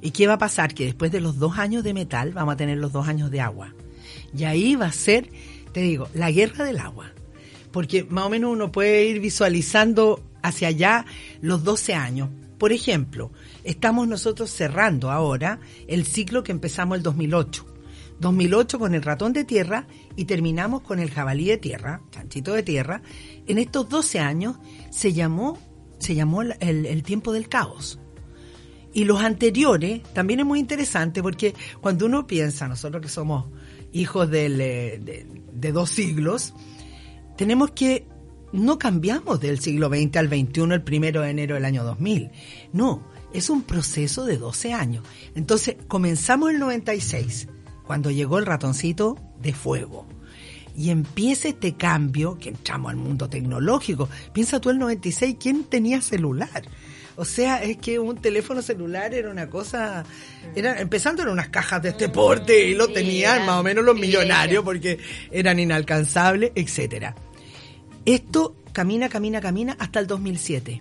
¿Y 0.00 0.12
qué 0.12 0.26
va 0.26 0.34
a 0.34 0.38
pasar? 0.38 0.74
Que 0.74 0.84
después 0.84 1.10
de 1.10 1.20
los 1.20 1.38
dos 1.38 1.58
años 1.58 1.82
de 1.82 1.92
metal 1.94 2.32
vamos 2.32 2.54
a 2.54 2.56
tener 2.56 2.78
los 2.78 2.92
dos 2.92 3.08
años 3.08 3.30
de 3.30 3.40
agua. 3.40 3.74
Y 4.36 4.44
ahí 4.44 4.76
va 4.76 4.86
a 4.86 4.92
ser, 4.92 5.30
te 5.72 5.80
digo, 5.80 6.08
la 6.14 6.30
guerra 6.30 6.64
del 6.64 6.78
agua. 6.78 7.12
Porque 7.72 8.04
más 8.04 8.26
o 8.26 8.30
menos 8.30 8.52
uno 8.52 8.70
puede 8.70 9.06
ir 9.06 9.20
visualizando 9.20 10.22
hacia 10.42 10.68
allá 10.68 11.04
los 11.40 11.64
12 11.64 11.94
años. 11.94 12.28
Por 12.58 12.72
ejemplo, 12.72 13.32
estamos 13.68 14.08
nosotros 14.08 14.50
cerrando 14.50 15.10
ahora 15.10 15.60
el 15.86 16.06
ciclo 16.06 16.42
que 16.42 16.52
empezamos 16.52 16.96
el 16.96 17.02
2008. 17.02 17.66
2008 18.18 18.78
con 18.78 18.94
el 18.94 19.02
ratón 19.02 19.34
de 19.34 19.44
tierra 19.44 19.86
y 20.16 20.24
terminamos 20.24 20.80
con 20.80 20.98
el 20.98 21.10
jabalí 21.10 21.44
de 21.44 21.58
tierra, 21.58 22.00
chanchito 22.10 22.54
de 22.54 22.62
tierra. 22.62 23.02
En 23.46 23.58
estos 23.58 23.88
12 23.90 24.20
años 24.20 24.56
se 24.90 25.12
llamó, 25.12 25.58
se 25.98 26.14
llamó 26.14 26.40
el, 26.42 27.02
tiempo 27.02 27.32
del 27.32 27.50
caos. 27.50 28.00
Y 28.94 29.04
los 29.04 29.20
anteriores 29.20 30.02
también 30.14 30.40
es 30.40 30.46
muy 30.46 30.60
interesante 30.60 31.22
porque 31.22 31.54
cuando 31.82 32.06
uno 32.06 32.26
piensa, 32.26 32.68
nosotros 32.68 33.02
que 33.02 33.08
somos 33.08 33.44
hijos 33.92 34.28
eh, 34.32 34.98
de, 34.98 35.26
de 35.52 35.72
dos 35.72 35.90
siglos, 35.90 36.54
tenemos 37.36 37.72
que 37.72 38.06
no 38.52 38.78
cambiamos 38.78 39.40
del 39.40 39.60
siglo 39.60 39.88
XX 39.88 40.16
al 40.16 40.28
XXI 40.28 40.62
el 40.72 40.82
primero 40.82 41.20
de 41.20 41.30
enero 41.30 41.54
del 41.54 41.66
año 41.66 41.84
2000. 41.84 42.30
No, 42.72 43.04
es 43.32 43.50
un 43.50 43.62
proceso 43.62 44.24
de 44.24 44.36
12 44.36 44.72
años. 44.72 45.04
Entonces, 45.34 45.76
comenzamos 45.88 46.50
el 46.50 46.58
96, 46.58 47.48
cuando 47.86 48.10
llegó 48.10 48.38
el 48.38 48.46
ratoncito 48.46 49.16
de 49.40 49.52
fuego. 49.52 50.06
Y 50.76 50.90
empieza 50.90 51.48
este 51.48 51.74
cambio, 51.76 52.38
que 52.38 52.50
entramos 52.50 52.90
al 52.90 52.96
mundo 52.96 53.28
tecnológico. 53.28 54.08
Piensa 54.32 54.60
tú 54.60 54.70
el 54.70 54.78
96, 54.78 55.36
¿quién 55.40 55.64
tenía 55.64 56.00
celular? 56.00 56.62
O 57.16 57.24
sea, 57.24 57.64
es 57.64 57.78
que 57.78 57.98
un 57.98 58.16
teléfono 58.18 58.62
celular 58.62 59.12
era 59.12 59.28
una 59.28 59.50
cosa, 59.50 60.04
era, 60.54 60.80
empezando 60.80 61.22
en 61.22 61.30
unas 61.30 61.48
cajas 61.48 61.82
de 61.82 61.88
este 61.88 62.08
porte 62.08 62.68
y 62.68 62.74
lo 62.74 62.92
tenían 62.92 63.44
más 63.44 63.58
o 63.58 63.64
menos 63.64 63.84
los 63.84 63.98
millonarios 63.98 64.62
porque 64.62 64.98
eran 65.32 65.58
inalcanzables, 65.58 66.52
etcétera. 66.54 67.16
Esto 68.04 68.54
camina, 68.72 69.08
camina, 69.08 69.40
camina 69.40 69.76
hasta 69.80 69.98
el 69.98 70.06
2007. 70.06 70.80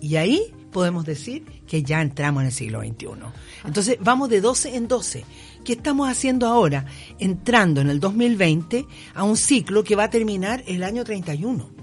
Y 0.00 0.16
ahí 0.16 0.52
podemos 0.72 1.04
decir 1.04 1.44
que 1.66 1.82
ya 1.82 2.00
entramos 2.00 2.42
en 2.42 2.46
el 2.46 2.52
siglo 2.52 2.80
XXI. 2.80 3.06
Entonces 3.64 3.98
vamos 4.00 4.28
de 4.28 4.40
12 4.40 4.76
en 4.76 4.88
12. 4.88 5.24
¿Qué 5.64 5.72
estamos 5.74 6.08
haciendo 6.08 6.46
ahora? 6.46 6.86
Entrando 7.18 7.80
en 7.80 7.90
el 7.90 8.00
2020 8.00 8.86
a 9.14 9.24
un 9.24 9.36
ciclo 9.36 9.84
que 9.84 9.96
va 9.96 10.04
a 10.04 10.10
terminar 10.10 10.62
el 10.66 10.82
año 10.82 11.04
31 11.04 11.75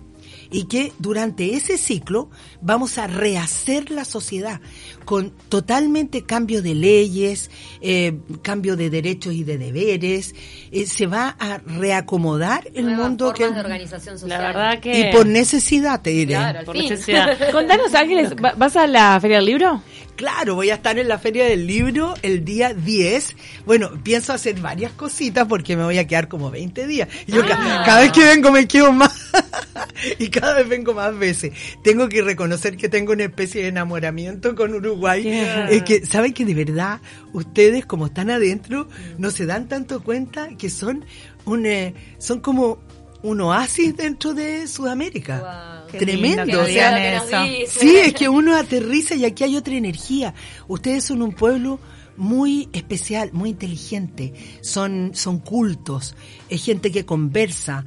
y 0.53 0.65
que 0.65 0.93
durante 0.99 1.55
ese 1.55 1.77
ciclo 1.77 2.29
vamos 2.61 2.97
a 2.97 3.07
rehacer 3.07 3.91
la 3.91 4.05
sociedad 4.05 4.61
con 5.03 5.31
totalmente 5.49 6.23
cambio 6.23 6.61
de 6.61 6.75
leyes, 6.75 7.51
eh, 7.81 8.17
cambio 8.41 8.77
de 8.77 8.89
derechos 8.89 9.33
y 9.33 9.43
de 9.43 9.57
deberes, 9.57 10.33
eh, 10.71 10.85
se 10.85 11.07
va 11.07 11.35
a 11.39 11.57
reacomodar 11.57 12.69
el 12.73 12.85
Nuevas 12.85 13.01
mundo 13.09 13.25
formas 13.33 13.49
que 13.49 13.53
de 13.55 13.59
organización 13.59 14.17
social. 14.19 14.41
La 14.41 14.47
verdad 14.47 14.79
que... 14.79 14.99
y 14.99 15.11
por 15.11 15.25
necesidad 15.25 16.01
te 16.01 16.11
diré. 16.11 16.35
Claro, 16.35 16.63
por 16.65 16.77
fin. 16.77 16.89
necesidad. 16.89 17.37
Contanos, 17.51 17.93
Ángeles, 17.93 18.33
¿va- 18.41 18.53
¿vas 18.55 18.75
a 18.77 18.87
la 18.87 19.19
Feria 19.19 19.37
del 19.37 19.45
Libro? 19.47 19.81
Claro, 20.15 20.53
voy 20.55 20.69
a 20.69 20.75
estar 20.75 20.97
en 20.99 21.07
la 21.07 21.17
Feria 21.17 21.45
del 21.45 21.65
Libro 21.65 22.13
el 22.21 22.45
día 22.45 22.73
10. 22.75 23.35
Bueno, 23.65 23.89
pienso 24.03 24.31
hacer 24.31 24.59
varias 24.61 24.91
cositas 24.91 25.47
porque 25.47 25.75
me 25.75 25.83
voy 25.83 25.97
a 25.97 26.05
quedar 26.05 26.27
como 26.27 26.51
20 26.51 26.85
días. 26.85 27.07
Y 27.25 27.31
Yo 27.31 27.41
ca- 27.45 27.57
Ah. 27.59 27.83
cada 27.85 28.01
vez 28.01 28.11
que 28.11 28.23
vengo 28.23 28.51
me 28.51 28.67
quedo 28.67 28.91
más. 28.91 29.22
y 30.19 30.29
cada 30.29 30.55
vez 30.55 30.67
vengo 30.67 30.93
más 30.93 31.17
veces. 31.17 31.53
Tengo 31.83 32.09
que 32.09 32.21
reconocer 32.21 32.77
que 32.77 32.89
tengo 32.89 33.13
una 33.13 33.25
especie 33.25 33.61
de 33.63 33.67
enamoramiento 33.69 34.55
con 34.55 34.73
Uruguay. 34.73 35.23
Yeah. 35.23 35.69
Es 35.69 35.83
que, 35.83 36.05
¿saben 36.05 36.33
que 36.33 36.45
de 36.45 36.53
verdad 36.53 36.99
ustedes 37.33 37.85
como 37.85 38.07
están 38.07 38.29
adentro 38.29 38.87
no 39.17 39.31
se 39.31 39.45
dan 39.45 39.67
tanto 39.67 40.03
cuenta 40.03 40.49
que 40.57 40.69
son 40.69 41.05
un, 41.45 41.65
eh, 41.65 41.93
son 42.17 42.39
como 42.39 42.79
un 43.21 43.41
oasis 43.41 43.95
dentro 43.95 44.33
de 44.33 44.67
Sudamérica? 44.67 45.83
Wow. 45.83 45.91
Qué 45.91 45.97
Tremendo. 45.99 46.45
lindo 46.45 46.61
o 46.61 46.65
sea. 46.65 47.45
Sí, 47.67 47.95
es 47.97 48.13
que 48.13 48.29
uno 48.29 48.55
aterriza 48.55 49.15
y 49.15 49.25
aquí 49.25 49.43
hay 49.43 49.55
otra 49.55 49.75
energía. 49.75 50.33
Ustedes 50.67 51.03
son 51.05 51.21
un 51.21 51.33
pueblo 51.33 51.79
muy 52.17 52.69
especial, 52.73 53.31
muy 53.33 53.49
inteligente, 53.49 54.33
son, 54.61 55.11
son 55.13 55.39
cultos, 55.39 56.15
es 56.49 56.63
gente 56.63 56.91
que 56.91 57.05
conversa. 57.05 57.85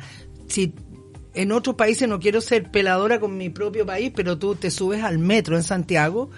Si 0.48 0.72
en 1.36 1.52
otros 1.52 1.76
países 1.76 2.08
no 2.08 2.18
quiero 2.18 2.40
ser 2.40 2.70
peladora 2.70 3.20
con 3.20 3.36
mi 3.36 3.50
propio 3.50 3.86
país, 3.86 4.10
pero 4.14 4.38
tú 4.38 4.54
te 4.54 4.70
subes 4.70 5.02
al 5.02 5.18
metro 5.18 5.56
en 5.56 5.62
Santiago 5.62 6.30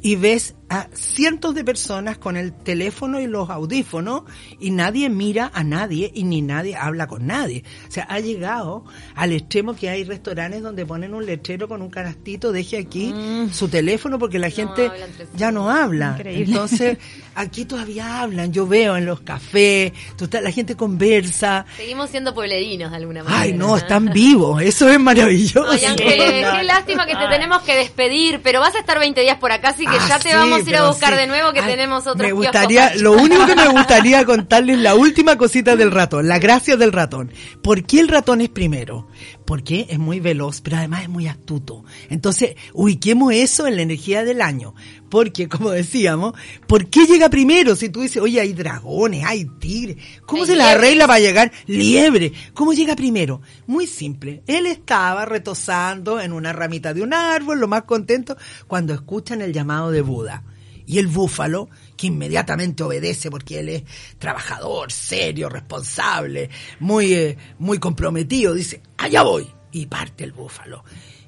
y 0.00 0.16
ves 0.16 0.54
a 0.68 0.88
cientos 0.92 1.54
de 1.54 1.64
personas 1.64 2.18
con 2.18 2.36
el 2.36 2.52
teléfono 2.52 3.20
y 3.20 3.26
los 3.26 3.50
audífonos 3.50 4.22
y 4.58 4.70
nadie 4.70 5.08
mira 5.08 5.50
a 5.54 5.62
nadie 5.62 6.10
y 6.14 6.24
ni 6.24 6.42
nadie 6.42 6.76
habla 6.76 7.06
con 7.06 7.26
nadie. 7.26 7.64
O 7.88 7.90
sea, 7.90 8.04
ha 8.04 8.20
llegado 8.20 8.84
al 9.14 9.32
extremo 9.32 9.76
que 9.76 9.88
hay 9.88 10.04
restaurantes 10.04 10.62
donde 10.62 10.84
ponen 10.84 11.14
un 11.14 11.24
letrero 11.24 11.68
con 11.68 11.82
un 11.82 11.90
canastito, 11.90 12.52
deje 12.52 12.78
aquí 12.78 13.14
su 13.52 13.68
teléfono 13.68 14.18
porque 14.18 14.38
la 14.38 14.50
gente 14.50 14.90
ya 15.36 15.52
no 15.52 15.70
habla. 15.70 16.14
Increíble. 16.18 16.44
Entonces, 16.46 16.98
aquí 17.34 17.64
todavía 17.64 18.22
hablan, 18.22 18.52
yo 18.52 18.66
veo 18.66 18.96
en 18.96 19.06
los 19.06 19.20
cafés, 19.20 19.92
la 20.30 20.50
gente 20.50 20.76
conversa. 20.76 21.64
Seguimos 21.76 22.10
siendo 22.10 22.34
pueblerinos 22.34 22.90
de 22.90 22.96
alguna 22.96 23.22
manera. 23.22 23.42
Ay, 23.42 23.52
no, 23.52 23.76
están 23.76 24.06
vivos, 24.06 24.62
eso 24.62 24.88
es 24.88 24.98
maravilloso. 24.98 25.70
Ay, 25.70 25.84
Ángeles, 25.84 26.46
qué 26.56 26.62
lástima 26.64 27.06
que 27.06 27.14
te 27.14 27.28
tenemos 27.28 27.62
que 27.62 27.76
despedir, 27.76 28.40
pero 28.42 28.60
vas 28.60 28.74
a 28.74 28.80
estar 28.80 28.98
20 28.98 29.20
días 29.20 29.38
por 29.38 29.52
acá, 29.52 29.68
así 29.70 29.86
que 29.86 29.96
Ah, 29.96 30.08
ya 30.08 30.18
te 30.18 30.30
sí, 30.30 30.34
vamos 30.34 30.55
a 30.64 30.70
ir 30.70 30.76
a 30.76 30.88
buscar 30.88 31.12
sí. 31.12 31.18
de 31.18 31.26
nuevo 31.26 31.52
que 31.52 31.60
Ay, 31.60 31.72
tenemos 31.72 32.06
otros 32.06 32.26
Me 32.26 32.32
gustaría, 32.32 32.94
lo 32.96 33.12
único 33.12 33.46
que 33.46 33.56
me 33.56 33.68
gustaría 33.68 34.24
contarles 34.26 34.78
la 34.78 34.94
última 34.94 35.36
cosita 35.36 35.76
del 35.76 35.90
ratón, 35.90 36.28
la 36.28 36.38
gracia 36.38 36.76
del 36.76 36.92
ratón. 36.92 37.32
¿Por 37.62 37.84
qué 37.84 38.00
el 38.00 38.08
ratón 38.08 38.40
es 38.40 38.48
primero? 38.48 39.08
Porque 39.44 39.86
es 39.88 39.98
muy 39.98 40.20
veloz, 40.20 40.60
pero 40.60 40.76
además 40.76 41.02
es 41.02 41.08
muy 41.08 41.26
astuto. 41.28 41.84
Entonces, 42.08 42.56
ubiquemos 42.72 43.32
eso 43.32 43.66
en 43.66 43.76
la 43.76 43.82
energía 43.82 44.24
del 44.24 44.42
año. 44.42 44.74
Porque, 45.08 45.48
como 45.48 45.70
decíamos, 45.70 46.34
¿por 46.66 46.88
qué 46.88 47.06
llega 47.06 47.28
primero? 47.28 47.76
Si 47.76 47.88
tú 47.88 48.00
dices, 48.00 48.22
oye, 48.22 48.40
hay 48.40 48.52
dragones, 48.52 49.24
hay 49.24 49.44
tigres, 49.44 49.96
¿cómo 50.24 50.42
Hay 50.42 50.48
se 50.48 50.56
la 50.56 50.72
arregla 50.72 51.06
para 51.06 51.20
llegar? 51.20 51.52
Liebre. 51.66 52.32
¿Cómo 52.54 52.72
llega 52.72 52.96
primero? 52.96 53.40
Muy 53.66 53.86
simple. 53.86 54.42
Él 54.46 54.66
estaba 54.66 55.24
retosando 55.24 56.20
en 56.20 56.32
una 56.32 56.52
ramita 56.52 56.92
de 56.92 57.02
un 57.02 57.14
árbol, 57.14 57.60
lo 57.60 57.68
más 57.68 57.82
contento, 57.82 58.36
cuando 58.66 58.94
escuchan 58.94 59.40
el 59.42 59.52
llamado 59.52 59.90
de 59.90 60.02
Buda. 60.02 60.42
Y 60.88 60.98
el 60.98 61.08
búfalo, 61.08 61.68
que 61.96 62.06
inmediatamente 62.06 62.84
obedece 62.84 63.28
porque 63.28 63.58
él 63.58 63.68
es 63.70 63.82
trabajador, 64.18 64.92
serio, 64.92 65.48
responsable, 65.48 66.48
muy, 66.78 67.12
eh, 67.12 67.36
muy 67.58 67.78
comprometido, 67.78 68.54
dice, 68.54 68.82
allá 68.96 69.22
voy. 69.22 69.48
Y 69.72 69.86
parte 69.86 70.24
el 70.24 70.32
búfalo. 70.32 70.84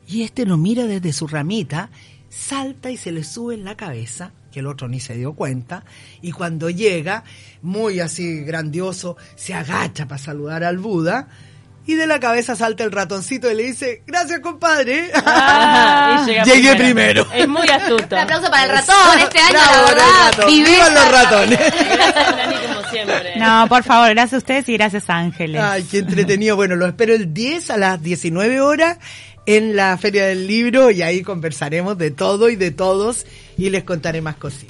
Y 0.06 0.22
este 0.22 0.46
lo 0.46 0.56
mira 0.56 0.84
desde 0.84 1.12
su 1.12 1.26
ramita, 1.26 1.90
salta 2.28 2.90
y 2.90 2.96
se 2.96 3.12
le 3.12 3.24
sube 3.24 3.54
en 3.54 3.64
la 3.64 3.76
cabeza, 3.76 4.32
que 4.52 4.60
el 4.60 4.66
otro 4.66 4.88
ni 4.88 5.00
se 5.00 5.14
dio 5.14 5.34
cuenta, 5.34 5.84
y 6.20 6.32
cuando 6.32 6.70
llega, 6.70 7.24
muy 7.62 8.00
así 8.00 8.40
grandioso, 8.42 9.16
se 9.36 9.54
agacha 9.54 10.06
para 10.06 10.18
saludar 10.18 10.64
al 10.64 10.78
Buda, 10.78 11.28
y 11.88 11.94
de 11.94 12.06
la 12.06 12.20
cabeza 12.20 12.54
salta 12.54 12.84
el 12.84 12.92
ratoncito 12.92 13.50
y 13.50 13.54
le 13.54 13.62
dice, 13.62 14.02
gracias 14.06 14.40
compadre. 14.40 15.10
Ah, 15.14 16.22
Llegué 16.44 16.76
primero. 16.76 17.26
Es 17.32 17.48
muy 17.48 17.66
astuto. 17.66 18.14
Un 18.14 18.22
aplauso 18.22 18.50
para 18.50 18.64
el 18.64 18.70
ratón 18.72 19.18
este 19.22 19.38
año, 19.38 19.52
Bravo, 19.52 19.96
la 19.96 20.46
viveza. 20.46 20.70
¡Vivan 20.70 20.94
los 20.94 21.12
ratones! 21.12 21.58
Gracias, 21.58 22.36
Nani, 22.36 22.56
como 22.56 22.90
siempre. 22.90 23.36
No, 23.36 23.66
por 23.70 23.84
favor, 23.84 24.10
gracias 24.10 24.34
a 24.34 24.36
ustedes 24.36 24.68
y 24.68 24.74
gracias 24.74 25.08
Ángeles. 25.08 25.62
Ay, 25.62 25.84
qué 25.84 26.00
entretenido. 26.00 26.56
Bueno, 26.56 26.76
lo 26.76 26.86
espero 26.86 27.14
el 27.14 27.32
10 27.32 27.70
a 27.70 27.78
las 27.78 28.02
19 28.02 28.60
horas 28.60 28.98
en 29.48 29.76
la 29.76 29.96
Feria 29.96 30.26
del 30.26 30.46
Libro 30.46 30.90
y 30.90 31.00
ahí 31.00 31.22
conversaremos 31.22 31.96
de 31.96 32.10
todo 32.10 32.50
y 32.50 32.56
de 32.56 32.70
todos 32.70 33.24
y 33.56 33.70
les 33.70 33.82
contaré 33.82 34.20
más 34.20 34.36
cositas. 34.36 34.66